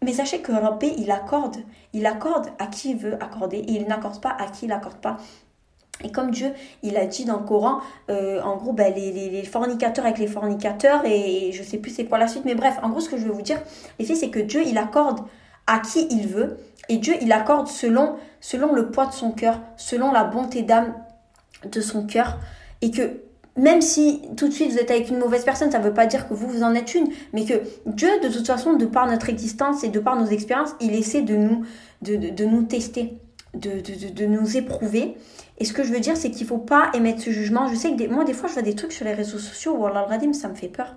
Mais 0.02 0.12
sachez 0.12 0.40
que 0.40 0.52
Rabbi, 0.52 0.92
il 0.98 1.10
accorde. 1.10 1.56
Il 1.92 2.04
accorde 2.04 2.50
à 2.58 2.66
qui 2.66 2.90
il 2.90 2.98
veut 2.98 3.14
accorder 3.22 3.56
et 3.56 3.72
il 3.72 3.88
n'accorde 3.88 4.20
pas 4.20 4.36
à 4.38 4.46
qui 4.46 4.66
il 4.66 4.68
n'accorde 4.68 4.98
pas. 4.98 5.16
Et 6.04 6.12
comme 6.12 6.30
Dieu, 6.30 6.52
il 6.82 6.96
a 6.96 7.06
dit 7.06 7.24
dans 7.24 7.38
le 7.38 7.44
Coran, 7.44 7.80
euh, 8.10 8.40
en 8.42 8.56
gros, 8.56 8.72
ben, 8.72 8.92
les, 8.94 9.42
fornicateurs 9.44 10.04
avec 10.04 10.18
les 10.18 10.26
fornicateurs, 10.26 11.02
et, 11.06 11.52
je 11.52 11.62
sais 11.62 11.78
plus 11.78 11.90
c'est 11.90 12.04
quoi 12.04 12.18
la 12.18 12.28
suite, 12.28 12.44
mais 12.44 12.54
bref, 12.54 12.76
en 12.82 12.90
gros, 12.90 13.00
ce 13.00 13.08
que 13.08 13.16
je 13.16 13.24
veux 13.24 13.32
vous 13.32 13.42
dire, 13.42 13.60
les 13.98 14.04
filles, 14.04 14.16
c'est 14.16 14.30
que 14.30 14.38
Dieu, 14.38 14.62
il 14.66 14.76
accorde 14.76 15.20
à 15.66 15.78
qui 15.78 16.06
il 16.10 16.28
veut, 16.28 16.58
et 16.88 16.98
Dieu, 16.98 17.14
il 17.20 17.32
accorde 17.32 17.66
selon, 17.66 18.16
selon 18.40 18.72
le 18.74 18.90
poids 18.90 19.06
de 19.06 19.12
son 19.12 19.30
cœur, 19.30 19.60
selon 19.76 20.12
la 20.12 20.24
bonté 20.24 20.62
d'âme 20.62 20.94
de 21.64 21.80
son 21.80 22.06
cœur, 22.06 22.38
et 22.82 22.90
que 22.90 23.20
même 23.56 23.80
si 23.80 24.22
tout 24.36 24.48
de 24.48 24.52
suite 24.52 24.72
vous 24.72 24.78
êtes 24.78 24.90
avec 24.90 25.08
une 25.08 25.18
mauvaise 25.18 25.44
personne, 25.44 25.70
ça 25.70 25.78
ne 25.78 25.84
veut 25.84 25.94
pas 25.94 26.06
dire 26.06 26.28
que 26.28 26.34
vous, 26.34 26.46
vous 26.46 26.62
en 26.62 26.74
êtes 26.74 26.94
une, 26.94 27.08
mais 27.32 27.44
que 27.44 27.54
Dieu, 27.86 28.08
de 28.22 28.28
toute 28.28 28.46
façon, 28.46 28.74
de 28.74 28.84
par 28.84 29.06
notre 29.06 29.28
existence 29.28 29.82
et 29.82 29.88
de 29.88 29.98
par 29.98 30.16
nos 30.16 30.26
expériences, 30.26 30.74
il 30.80 30.94
essaie 30.94 31.22
de 31.22 31.36
nous, 31.36 31.64
de, 32.02 32.16
de, 32.16 32.44
nous 32.44 32.62
tester, 32.64 33.18
de, 33.54 33.80
de, 34.10 34.26
nous 34.26 34.56
éprouver. 34.56 35.16
Et 35.58 35.64
ce 35.64 35.72
que 35.72 35.84
je 35.84 35.92
veux 35.92 36.00
dire, 36.00 36.16
c'est 36.16 36.30
qu'il 36.30 36.46
faut 36.46 36.58
pas 36.58 36.90
émettre 36.94 37.22
ce 37.22 37.30
jugement. 37.30 37.68
Je 37.68 37.74
sais 37.74 37.94
que 37.94 38.06
moi, 38.08 38.24
des 38.24 38.34
fois, 38.34 38.48
je 38.48 38.54
vois 38.54 38.62
des 38.62 38.74
trucs 38.74 38.92
sur 38.92 39.04
les 39.04 39.14
réseaux 39.14 39.38
sociaux 39.38 39.76
où 39.76 40.32
ça 40.34 40.48
me 40.48 40.54
fait 40.54 40.68
peur. 40.68 40.96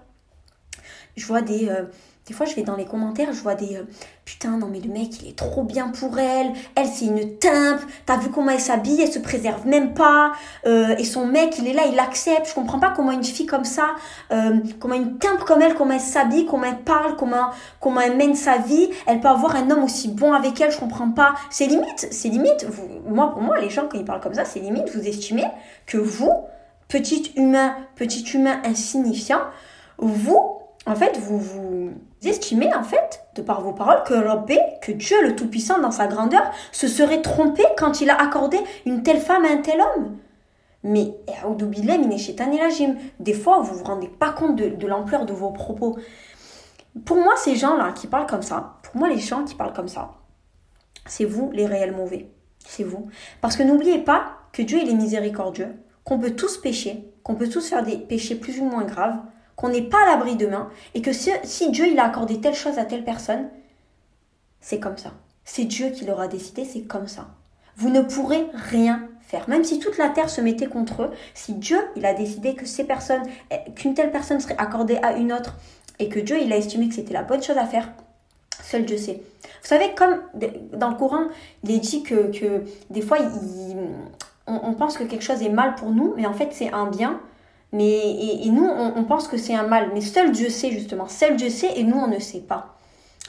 Je 1.15 1.25
vois 1.25 1.41
des, 1.41 1.69
euh, 1.69 1.83
des 2.29 2.35
fois, 2.35 2.45
je 2.45 2.53
vais 2.53 2.61
dans 2.61 2.75
les 2.75 2.85
commentaires, 2.85 3.33
je 3.33 3.41
vois 3.41 3.55
des 3.55 3.77
euh, 3.77 3.87
putain, 4.23 4.59
non 4.59 4.67
mais 4.71 4.79
le 4.79 4.93
mec, 4.93 5.19
il 5.19 5.29
est 5.29 5.35
trop 5.35 5.63
bien 5.63 5.89
pour 5.89 6.19
elle. 6.19 6.53
Elle, 6.75 6.85
c'est 6.85 7.05
une 7.05 7.39
timpe. 7.39 7.81
T'as 8.05 8.17
vu 8.17 8.29
comment 8.29 8.51
elle 8.51 8.59
s'habille? 8.59 9.01
Elle 9.01 9.11
se 9.11 9.17
préserve 9.17 9.65
même 9.65 9.95
pas. 9.95 10.33
Euh, 10.67 10.95
et 10.99 11.03
son 11.05 11.25
mec, 11.25 11.57
il 11.57 11.67
est 11.67 11.73
là, 11.73 11.81
il 11.89 11.95
l'accepte. 11.95 12.47
Je 12.47 12.53
comprends 12.53 12.77
pas 12.77 12.93
comment 12.95 13.11
une 13.11 13.23
fille 13.23 13.47
comme 13.47 13.63
ça, 13.63 13.95
euh, 14.31 14.59
comment 14.79 14.93
une 14.93 15.17
timpe 15.17 15.39
comme 15.39 15.63
elle, 15.63 15.73
comment 15.73 15.95
elle 15.95 15.99
s'habille, 15.99 16.45
comment 16.45 16.65
elle 16.65 16.83
parle, 16.83 17.15
comment 17.15 17.49
comment 17.79 18.01
elle 18.01 18.15
mène 18.15 18.35
sa 18.35 18.59
vie. 18.59 18.91
Elle 19.07 19.21
peut 19.21 19.27
avoir 19.27 19.55
un 19.55 19.71
homme 19.71 19.83
aussi 19.83 20.09
bon 20.09 20.31
avec 20.31 20.61
elle. 20.61 20.71
Je 20.71 20.77
comprends 20.77 21.09
pas. 21.09 21.33
C'est 21.49 21.65
limite, 21.65 22.09
c'est 22.11 22.29
limite. 22.29 22.67
Moi, 23.07 23.31
pour 23.31 23.41
moi, 23.41 23.59
les 23.59 23.71
gens 23.71 23.87
quand 23.91 23.97
ils 23.97 24.05
parlent 24.05 24.21
comme 24.21 24.35
ça, 24.35 24.45
c'est 24.45 24.59
limite. 24.59 24.95
Vous 24.95 25.07
estimez 25.07 25.45
que 25.87 25.97
vous, 25.97 26.31
petit 26.89 27.33
humain, 27.35 27.75
petit 27.95 28.21
humain 28.35 28.61
insignifiant, 28.63 29.41
vous 29.97 30.58
en 30.89 30.95
fait, 30.95 31.17
vous 31.19 31.39
vous 31.39 31.91
estimez, 32.23 32.73
en 32.73 32.83
fait, 32.83 33.23
de 33.35 33.43
par 33.43 33.61
vos 33.61 33.73
paroles, 33.73 34.01
que 34.03 34.15
Rabbi, 34.15 34.57
que 34.81 34.91
Dieu 34.91 35.21
le 35.21 35.35
Tout-Puissant 35.35 35.79
dans 35.79 35.91
sa 35.91 36.07
grandeur, 36.07 36.49
se 36.71 36.87
serait 36.87 37.21
trompé 37.21 37.63
quand 37.77 38.01
il 38.01 38.09
a 38.09 38.19
accordé 38.19 38.57
une 38.87 39.03
telle 39.03 39.19
femme 39.19 39.45
à 39.45 39.49
un 39.49 39.57
tel 39.57 39.79
homme. 39.81 40.17
Mais, 40.83 41.13
des 43.19 43.33
fois, 43.33 43.59
vous 43.59 43.75
vous 43.75 43.83
rendez 43.83 44.07
pas 44.07 44.31
compte 44.31 44.55
de, 44.55 44.87
l'ampleur 44.87 45.25
de 45.27 45.33
vos 45.33 45.51
propos. 45.51 45.97
Pour 47.05 47.17
moi, 47.17 47.33
ces 47.37 47.55
gens-là 47.55 47.91
qui 47.91 48.07
parlent 48.07 48.25
comme 48.25 48.41
ça, 48.41 48.79
pour 48.81 48.97
moi, 48.97 49.09
les 49.09 49.19
gens 49.19 49.43
qui 49.43 49.53
parlent 49.53 49.73
comme 49.73 49.87
ça, 49.87 50.15
c'est 51.05 51.25
vous 51.25 51.51
les 51.53 51.67
réels 51.67 51.95
mauvais. 51.95 52.31
C'est 52.65 52.83
vous. 52.83 53.09
Parce 53.41 53.55
que 53.55 53.63
n'oubliez 53.63 53.99
pas 53.99 54.37
que 54.53 54.63
Dieu, 54.63 54.79
il 54.81 54.89
est 54.89 54.95
miséricordieux, 54.95 55.75
qu'on 56.03 56.17
peut 56.17 56.35
tous 56.35 56.57
pécher, 56.57 57.13
qu'on 57.21 57.35
peut 57.35 57.49
tous 57.49 57.69
faire 57.69 57.83
des 57.83 57.97
péchés 57.97 58.35
plus 58.35 58.59
ou 58.59 58.63
moins 58.63 58.85
graves, 58.85 59.19
qu'on 59.59 59.67
n'est 59.67 59.81
pas 59.81 60.01
à 60.03 60.05
l'abri 60.05 60.37
demain, 60.37 60.69
et 60.93 61.01
que 61.01 61.11
si, 61.11 61.71
Dieu 61.71 61.87
il 61.87 61.99
a 61.99 62.05
accordé 62.05 62.39
telle 62.39 62.55
chose 62.55 62.79
à 62.79 62.85
telle 62.85 63.03
personne, 63.03 63.49
c'est 64.61 64.79
comme 64.79 64.97
ça. 64.97 65.11
C'est 65.43 65.65
Dieu 65.65 65.89
qui 65.89 66.05
l'aura 66.05 66.29
décidé, 66.29 66.63
c'est 66.63 66.83
comme 66.83 67.09
ça. 67.09 67.27
Vous 67.75 67.89
ne 67.89 67.99
pourrez 67.99 68.47
rien 68.53 69.09
faire. 69.19 69.49
Même 69.49 69.65
si 69.65 69.79
toute 69.79 69.97
la 69.97 70.07
terre 70.07 70.29
se 70.29 70.39
mettait 70.39 70.67
contre 70.67 71.03
eux, 71.03 71.11
si 71.33 71.55
Dieu 71.55 71.77
il 71.97 72.05
a 72.05 72.13
décidé 72.13 72.55
que 72.55 72.65
ces 72.65 72.85
personnes, 72.85 73.23
qu'une 73.75 73.95
telle 73.95 74.13
personne 74.13 74.39
serait 74.39 74.55
accordée 74.57 74.97
à 75.03 75.17
une 75.17 75.33
autre, 75.33 75.57
et 75.99 76.07
que 76.07 76.21
Dieu 76.21 76.41
il 76.41 76.53
a 76.53 76.55
estimé 76.55 76.87
que 76.87 76.95
c'était 76.95 77.13
la 77.13 77.23
bonne 77.23 77.43
chose 77.43 77.57
à 77.57 77.65
faire, 77.65 77.89
seul 78.63 78.85
Dieu 78.85 78.97
sait. 78.97 79.21
Vous 79.61 79.67
savez, 79.67 79.93
comme 79.93 80.21
dans 80.71 80.89
le 80.89 80.95
Coran, 80.95 81.25
il 81.65 81.71
est 81.71 81.79
dit 81.79 82.01
que, 82.03 82.31
que 82.31 82.63
des 82.89 83.01
fois, 83.01 83.17
on, 84.47 84.73
pense 84.73 84.97
que 84.97 85.03
quelque 85.03 85.25
chose 85.25 85.41
est 85.41 85.49
mal 85.49 85.75
pour 85.75 85.89
nous, 85.89 86.13
mais 86.15 86.25
en 86.25 86.33
fait 86.33 86.53
c'est 86.53 86.71
un 86.71 86.85
bien. 86.85 87.19
Mais, 87.71 87.99
et, 88.45 88.49
nous, 88.49 88.65
on, 88.65 89.03
pense 89.03 89.27
que 89.27 89.37
c'est 89.37 89.55
un 89.55 89.67
mal. 89.67 89.91
Mais 89.93 90.01
seul 90.01 90.31
Dieu 90.31 90.49
sait, 90.49 90.71
justement. 90.71 91.07
Seul 91.07 91.35
Dieu 91.35 91.49
sait 91.49 91.71
et 91.75 91.83
nous, 91.83 91.97
on 91.97 92.07
ne 92.07 92.19
sait 92.19 92.39
pas. 92.39 92.75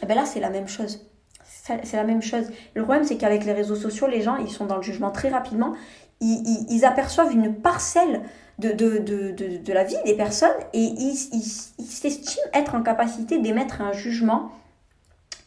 Et 0.02 0.06
bien 0.06 0.14
là, 0.14 0.24
c'est 0.24 0.40
la 0.40 0.50
même 0.50 0.68
chose. 0.68 1.06
C'est 1.44 1.96
la 1.96 2.04
même 2.04 2.22
chose. 2.22 2.46
Le 2.74 2.82
problème, 2.82 3.04
c'est 3.04 3.16
qu'avec 3.16 3.44
les 3.44 3.52
réseaux 3.52 3.76
sociaux, 3.76 4.06
les 4.06 4.22
gens, 4.22 4.36
ils 4.36 4.50
sont 4.50 4.66
dans 4.66 4.76
le 4.76 4.82
jugement 4.82 5.10
très 5.10 5.28
rapidement. 5.28 5.74
Ils, 6.20 6.84
aperçoivent 6.84 7.32
une 7.32 7.54
parcelle 7.54 8.22
de, 8.58 8.72
de, 8.72 8.98
de, 8.98 9.58
de, 9.58 9.72
la 9.72 9.84
vie 9.84 9.96
des 10.04 10.14
personnes 10.14 10.56
et 10.74 10.80
ils 10.80 11.16
s'estiment 11.16 12.44
être 12.52 12.74
en 12.74 12.82
capacité 12.82 13.38
d'émettre 13.38 13.80
un 13.80 13.92
jugement 13.92 14.50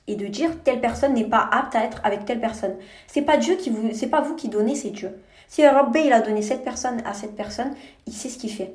et 0.08 0.16
de 0.16 0.28
dire 0.28 0.52
telle 0.64 0.82
personne 0.82 1.14
n'est 1.14 1.28
pas 1.28 1.48
apte 1.52 1.76
à 1.76 1.84
être 1.84 2.02
avec 2.04 2.26
telle 2.26 2.40
personne. 2.40 2.76
C'est 3.08 3.22
pas 3.22 3.38
Dieu 3.38 3.56
qui 3.56 3.70
vous, 3.70 3.92
c'est 3.94 4.08
pas 4.08 4.22
vous 4.22 4.36
qui 4.36 4.50
donnez, 4.50 4.76
c'est 4.76 4.90
Dieu. 4.90 5.12
Si 5.48 5.66
Rabbi 5.66 6.02
il 6.06 6.14
a 6.14 6.22
donné 6.22 6.42
cette 6.42 6.64
personne 6.64 7.02
à 7.06 7.14
cette 7.14 7.36
personne, 7.36 7.74
il 8.08 8.14
sait 8.14 8.30
ce 8.30 8.38
qu'il 8.38 8.52
fait. 8.52 8.74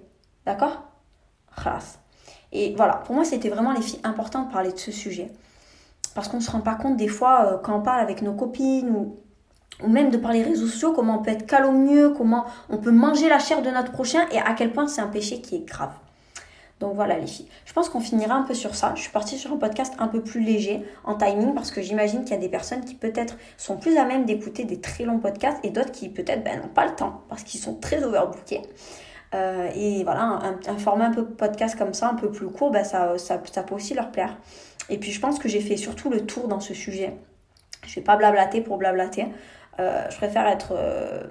D'accord? 0.48 0.80
Et 2.52 2.74
voilà, 2.74 2.94
pour 3.04 3.14
moi, 3.14 3.26
c'était 3.26 3.50
vraiment 3.50 3.72
les 3.72 3.82
filles 3.82 4.00
importantes 4.02 4.48
de 4.48 4.52
parler 4.54 4.72
de 4.72 4.78
ce 4.78 4.90
sujet. 4.90 5.30
Parce 6.14 6.28
qu'on 6.28 6.38
ne 6.38 6.42
se 6.42 6.50
rend 6.50 6.62
pas 6.62 6.74
compte 6.74 6.96
des 6.96 7.06
fois, 7.06 7.44
euh, 7.44 7.58
quand 7.58 7.76
on 7.76 7.82
parle 7.82 8.00
avec 8.00 8.22
nos 8.22 8.32
copines 8.32 8.88
ou, 8.88 9.16
même 9.87 10.08
de 10.08 10.16
par 10.16 10.32
les 10.32 10.42
réseaux 10.42 10.66
sociaux, 10.66 10.94
comment 10.94 11.18
on 11.18 11.22
peut 11.22 11.32
être 11.32 11.46
calomnieux, 11.46 12.14
comment 12.16 12.46
on 12.70 12.78
peut 12.78 12.90
manger 12.90 13.28
la 13.28 13.38
chair 13.38 13.61
de 13.61 13.68
notre 13.68 13.92
prochain 13.92 14.20
et 14.32 14.38
à 14.38 14.54
quel 14.54 14.72
point 14.72 14.88
c'est 14.88 15.02
un 15.02 15.08
péché 15.08 15.42
qui 15.42 15.56
est 15.56 15.66
grave. 15.66 15.92
Donc 16.80 16.94
voilà 16.94 17.18
les 17.18 17.26
filles. 17.26 17.48
Je 17.66 17.74
pense 17.74 17.90
qu'on 17.90 18.00
finira 18.00 18.34
un 18.34 18.42
peu 18.42 18.54
sur 18.54 18.74
ça. 18.74 18.94
Je 18.96 19.02
suis 19.02 19.12
partie 19.12 19.37
sur 19.37 19.52
un 19.52 19.58
podcast 19.58 19.92
un 19.98 20.08
peu 20.08 20.22
plus 20.22 20.40
léger 20.40 20.82
en 21.04 21.14
timing 21.14 21.52
parce 21.52 21.70
que 21.70 21.82
j'imagine 21.82 22.22
qu'il 22.24 22.30
y 22.30 22.38
a 22.38 22.40
des 22.40 22.48
personnes 22.48 22.87
qui 22.87 22.94
peut-être 22.94 23.37
sont 23.58 23.76
plus 23.76 23.98
à 23.98 24.06
même 24.06 24.24
d'écouter 24.24 24.64
des 24.64 24.80
très 24.80 25.04
longs 25.04 25.18
podcasts 25.18 25.62
et 25.62 25.70
d'autres 25.70 25.92
qui 25.92 26.08
peut-être 26.08 26.42
ben, 26.42 26.62
n'ont 26.62 26.68
pas 26.68 26.87
le 26.87 26.94
temps 26.94 27.20
parce 27.28 27.42
qu'ils 27.42 27.61
sont 27.61 27.74
très 27.74 28.02
overbookés. 28.02 28.62
Euh, 29.35 29.71
et 29.75 30.05
voilà, 30.05 30.41
un, 30.67 30.79
format 30.79 31.07
un 31.07 31.12
peu 31.12 31.25
podcast 31.27 31.77
comme 31.77 31.93
ça, 31.93 32.09
un 32.09 32.14
peu 32.14 32.31
plus 32.31 32.49
court, 32.49 32.71
ben, 32.71 32.85
ça, 32.85 33.19
ça, 33.19 33.38
peut 33.38 33.75
aussi 33.75 33.95
leur 33.95 34.11
plaire. 34.11 34.37
Et 34.88 34.99
puis 34.99 35.12
je 35.12 35.21
pense 35.21 35.38
que 35.38 35.49
j'ai 35.49 35.61
fait 35.61 35.77
surtout 35.77 36.09
le 36.11 36.25
tour 36.25 36.49
dans 36.49 36.61
ce 36.61 36.75
sujet. 36.75 37.14
Je 37.87 37.95
vais 37.97 38.03
pas 38.03 38.17
blablater 38.17 38.61
pour 38.61 38.79
blablater. 38.79 39.27
Euh, 39.81 40.05
je 40.11 40.17
préfère 40.17 40.47
être 40.47 40.73
euh, 40.73 41.25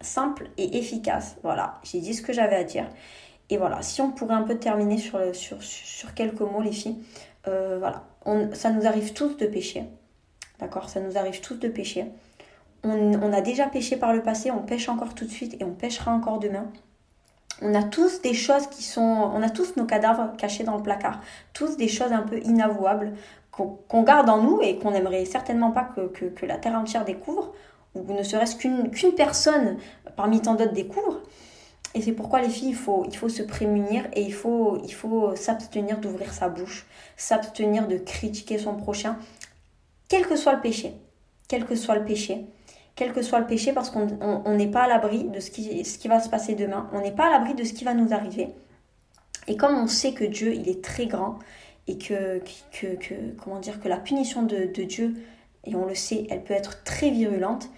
simple 0.00 0.48
et 0.56 0.78
efficace. 0.78 1.36
Voilà, 1.42 1.80
j'ai 1.84 2.00
dit 2.00 2.14
ce 2.14 2.22
que 2.22 2.32
j'avais 2.32 2.56
à 2.56 2.64
dire. 2.64 2.88
Et 3.50 3.58
voilà, 3.58 3.82
si 3.82 4.00
on 4.00 4.10
pourrait 4.10 4.34
un 4.34 4.42
peu 4.42 4.56
terminer 4.58 4.98
sur, 4.98 5.34
sur, 5.34 5.62
sur 5.62 6.14
quelques 6.14 6.40
mots, 6.40 6.62
les 6.62 6.72
filles, 6.72 6.98
voilà, 7.44 8.02
on, 8.24 8.52
ça 8.54 8.70
nous 8.70 8.86
arrive 8.86 9.12
tous 9.12 9.36
de 9.36 9.46
pécher. 9.46 9.84
D'accord? 10.58 10.88
Ça 10.88 11.00
nous 11.00 11.16
arrive 11.16 11.40
tous 11.40 11.54
de 11.54 11.68
pécher. 11.68 12.06
On, 12.82 13.14
on, 13.14 13.32
a 13.32 13.40
déjà 13.40 13.66
péché 13.66 13.96
par 13.96 14.12
le 14.12 14.22
passé, 14.22 14.50
on 14.50 14.62
pêche 14.62 14.88
encore 14.88 15.14
tout 15.14 15.24
de 15.24 15.30
suite 15.30 15.56
et 15.60 15.64
on 15.64 15.72
pêchera 15.72 16.12
encore 16.12 16.40
demain. 16.40 16.72
On 17.62 17.74
a 17.74 17.82
tous 17.82 18.20
des 18.20 18.34
choses 18.34 18.66
qui 18.66 18.82
sont. 18.82 19.00
On 19.00 19.42
a 19.42 19.50
tous 19.50 19.76
nos 19.76 19.84
cadavres 19.84 20.36
cachés 20.36 20.64
dans 20.64 20.76
le 20.76 20.82
placard. 20.82 21.20
Tous 21.52 21.76
des 21.76 21.88
choses 21.88 22.12
un 22.12 22.22
peu 22.22 22.38
inavouables 22.40 23.14
qu'on 23.50 24.02
garde 24.02 24.28
en 24.28 24.42
nous 24.42 24.60
et 24.60 24.76
qu'on 24.76 24.90
n'aimerait 24.90 25.24
certainement 25.24 25.70
pas 25.70 25.84
que, 25.84 26.28
que, 26.28 26.44
la 26.44 26.58
terre 26.58 26.74
entière 26.74 27.06
découvre, 27.06 27.54
ou 27.94 28.12
ne 28.12 28.22
serait-ce 28.22 28.54
qu'une 28.56 28.90
qu'une 28.90 29.14
personne 29.14 29.78
parmi 30.14 30.42
tant 30.42 30.54
d'autres 30.54 30.74
découvre. 30.74 31.22
Et 31.94 32.02
c'est 32.02 32.12
pourquoi 32.12 32.42
les 32.42 32.50
filles, 32.50 32.70
il 32.70 32.74
faut, 32.74 33.06
il 33.08 33.16
faut 33.16 33.30
se 33.30 33.42
prémunir 33.42 34.06
et 34.12 34.20
il 34.20 34.34
faut, 34.34 34.78
il 34.84 34.92
faut 34.92 35.34
s'abstenir 35.34 35.96
d'ouvrir 35.96 36.34
sa 36.34 36.50
bouche, 36.50 36.84
s'abstenir 37.16 37.88
de 37.88 37.96
critiquer 37.96 38.58
son 38.58 38.74
prochain, 38.74 39.16
quel 40.08 40.26
que 40.26 40.36
soit 40.36 40.52
le 40.52 40.60
péché, 40.60 40.92
quel 41.48 41.64
que 41.64 41.74
soit 41.74 41.94
le 41.94 42.04
péché. 42.04 42.44
Quel 42.96 43.12
que 43.12 43.22
soit 43.22 43.40
le 43.40 43.46
péché, 43.46 43.72
parce 43.72 43.90
qu'on 43.90 44.56
n'est 44.56 44.70
pas 44.70 44.84
à 44.84 44.88
l'abri 44.88 45.24
de 45.24 45.38
ce 45.38 45.50
qui, 45.50 45.84
ce 45.84 45.98
qui 45.98 46.08
va 46.08 46.18
se 46.18 46.28
passer 46.28 46.54
demain. 46.54 46.90
On 46.92 47.00
n'est 47.00 47.12
pas 47.12 47.26
à 47.26 47.30
l'abri 47.30 47.54
de 47.54 47.62
ce 47.62 47.72
qui 47.72 47.84
va 47.84 47.94
nous 47.94 48.12
arriver. 48.12 48.48
Et 49.46 49.56
comme 49.56 49.76
on 49.76 49.86
sait 49.86 50.12
que 50.12 50.24
Dieu, 50.24 50.54
il 50.54 50.68
est 50.68 50.82
très 50.82 51.06
grand, 51.06 51.38
et 51.86 51.98
que, 51.98 52.42
comment 53.42 53.60
dire, 53.60 53.80
que 53.80 53.88
la 53.88 53.98
punition 53.98 54.42
de 54.42 54.82
Dieu, 54.82 55.14
et 55.64 55.76
on 55.76 55.84
le 55.84 55.94
sait, 55.94 56.26
elle 56.30 56.42
peut 56.42 56.54
être 56.54 56.82
très 56.84 57.10
virulente, 57.10 57.68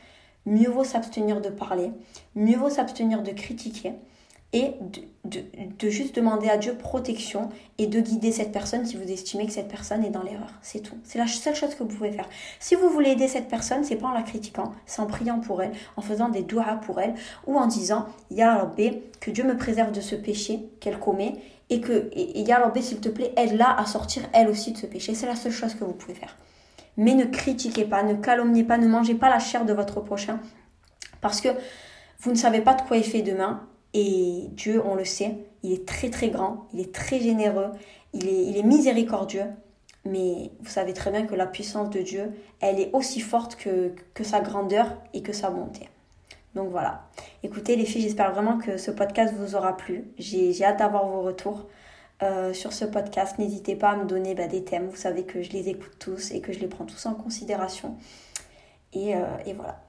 mieux 0.46 0.70
vaut 0.70 0.85
s'abstenir 0.85 1.40
de 1.40 1.50
parler, 1.50 1.90
mieux 2.35 2.57
vaut 2.57 2.70
s'abstenir 2.70 3.22
de 3.22 3.33
critiquer, 3.33 3.92
et 4.52 4.72
de, 5.24 5.90
juste 5.90 6.16
demander 6.16 6.48
à 6.48 6.56
Dieu 6.56 6.74
protection 6.74 7.50
et 7.76 7.87
de 7.87 8.00
guider 8.00 8.32
cette 8.32 8.50
personne 8.50 8.87
si 8.87 8.96
vous 8.96 9.11
estimez 9.11 9.46
que 9.46 9.52
cette 9.52 9.68
personne 9.68 10.04
est 10.04 10.11
dans 10.11 10.22
l'erreur. 10.22 10.50
C'est 10.62 10.80
tout. 10.80 10.96
C'est 11.04 11.18
la 11.18 11.26
seule 11.26 11.54
chose 11.54 11.74
que 11.74 11.82
vous 11.82 11.88
pouvez 11.90 12.12
faire. 12.12 12.28
Si 12.58 12.74
vous 12.74 12.88
voulez 12.88 13.11
aider 13.11 13.28
cette 13.28 13.48
personne, 13.48 13.84
c'est 13.84 13.96
pas 13.96 14.08
en 14.08 14.12
la 14.12 14.22
critiquant, 14.22 14.72
c'est 14.87 15.00
en 15.00 15.06
priant 15.06 15.40
pour 15.40 15.62
elle, 15.62 15.72
en 15.96 16.02
faisant 16.02 16.30
des 16.30 16.42
doigts 16.42 16.80
pour 16.87 17.00
elle 17.00 17.14
ou 17.46 17.58
en 17.58 17.66
disant 17.66 18.06
Ya 18.30 18.56
Rabbi, 18.56 19.02
que 19.20 19.30
Dieu 19.30 19.44
me 19.44 19.56
préserve 19.56 19.92
de 19.92 20.00
ce 20.00 20.14
péché 20.14 20.61
qu'elle 20.80 20.98
commet 20.98 21.34
et 21.68 21.80
que 21.80 22.08
et, 22.12 22.40
Ya 22.40 22.58
Rabbi, 22.58 22.82
s'il 22.82 23.00
te 23.00 23.11
plaît, 23.11 23.34
aide-la 23.37 23.78
à 23.78 23.84
sortir 23.84 24.22
elle 24.32 24.48
aussi 24.48 24.72
de 24.72 24.78
ce 24.78 24.87
péché. 24.87 25.14
C'est 25.14 25.26
la 25.26 25.37
seule 25.37 25.52
chose 25.52 25.74
que 25.74 25.84
vous 25.84 25.92
pouvez 25.92 26.14
faire. 26.14 26.37
Mais 26.96 27.14
ne 27.14 27.26
critiquez 27.26 27.84
pas, 27.84 28.02
ne 28.02 28.14
calomniez 28.14 28.64
pas, 28.64 28.78
ne 28.78 28.88
mangez 28.88 29.14
pas 29.14 29.28
la 29.28 29.38
chair 29.38 29.66
de 29.66 29.74
votre 29.74 30.00
prochain 30.00 30.40
parce 31.20 31.40
que 31.40 31.48
vous 32.20 32.30
ne 32.30 32.37
savez 32.37 32.61
pas 32.61 32.74
de 32.74 32.82
quoi 32.82 32.96
il 32.96 33.04
fait 33.04 33.22
demain 33.22 33.68
et 33.94 34.48
Dieu, 34.53 34.83
on 34.85 34.94
le 34.94 35.05
sait, 35.05 35.38
il 35.62 35.72
est 35.72 35.87
très 35.87 36.11
très 36.11 36.29
grand, 36.29 36.66
il 36.72 36.81
est 36.81 36.94
très 36.94 37.20
généreux, 37.20 37.70
il 38.12 38.57
est, 38.57 38.62
miséricordieux. 38.62 39.46
Mais 40.05 40.51
vous 40.61 40.68
savez 40.68 40.92
très 40.92 41.11
bien 41.11 41.27
que 41.27 41.35
la 41.35 41.46
puissance 41.46 41.90
de 41.90 42.01
Dieu, 42.01 42.33
elle 42.61 42.81
est 42.81 42.90
aussi 42.92 43.20
forte 43.20 43.57
que, 43.57 43.92
sa 44.22 44.40
grandeur 44.40 44.96
et 45.12 45.22
que 45.22 45.33
sa 45.33 45.51
bonté. 45.51 45.88
Donc 46.55 46.70
voilà. 46.70 47.09
Écoutez 47.42 47.77
les 47.77 47.85
filles, 47.85 48.03
j'espère 48.03 48.33
vraiment 48.33 48.59
que 48.59 48.79
ce 48.79 48.90
podcast 48.90 49.35
vous 49.37 49.55
aura 49.55 49.77
plu. 49.77 50.11
J'ai 50.18 50.64
hâte 50.64 50.79
d'avoir 50.79 51.07
vos 51.07 51.22
retours 51.22 51.66
euh, 52.22 52.53
sur 52.55 52.72
ce 52.72 52.85
podcast. 52.85 53.38
N'hésitez 53.38 53.77
pas 53.77 53.90
à 53.90 53.96
me 53.96 54.07
donner 54.07 54.35
bah, 54.35 54.46
des 54.46 54.64
thèmes. 54.64 54.88
Vous 54.88 54.96
savez 54.96 55.24
que 55.24 55.42
je 55.42 55.51
les 55.51 55.68
écoute 55.68 55.98
tous 55.98 56.31
et 56.33 56.40
que 56.40 56.53
je 56.53 56.61
les 56.61 56.68
prends 56.68 56.87
tous 56.87 57.05
en 57.07 57.14
considération. 57.14 57.96
Et, 58.92 59.14
euh, 59.14 59.24
et 59.44 59.53
voilà. 59.53 59.83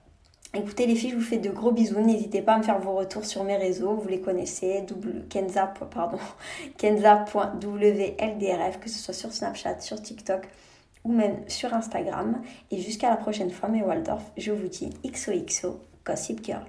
Écoutez 0.56 0.88
les 0.88 0.96
filles, 0.96 1.12
je 1.12 1.16
vous 1.16 1.22
fais 1.22 1.38
de 1.38 1.52
gros 1.52 1.72
bisous. 1.72 2.02
N'hésitez 2.02 2.42
pas 2.42 2.54
à 2.54 2.58
me 2.58 2.64
faire 2.64 2.80
vos 2.80 2.96
retours 2.96 3.24
sur 3.24 3.44
mes 3.44 3.56
réseaux. 3.56 3.94
Vous 3.94 4.08
les 4.08 4.20
connaissez. 4.20 4.84
Kenza.wldrf, 5.30 6.34
que 8.82 8.90
ce 8.90 8.98
soit 8.98 9.14
sur 9.14 9.32
Snapchat, 9.32 9.82
sur 9.82 10.02
TikTok 10.02 10.48
ou 11.04 11.14
même 11.14 11.38
sur 11.48 11.72
Instagram. 11.74 12.42
Et 12.72 12.80
jusqu'à 12.80 13.12
la 13.12 13.18
prochaine 13.18 13.52
fois, 13.52 13.70
mes 13.70 13.84
Waldorf, 13.84 14.24
je 14.38 14.52
vous 14.52 14.68
dis 14.68 14.90
XOXO, 15.06 15.80
Gossip 16.04 16.44
Girl. 16.44 16.66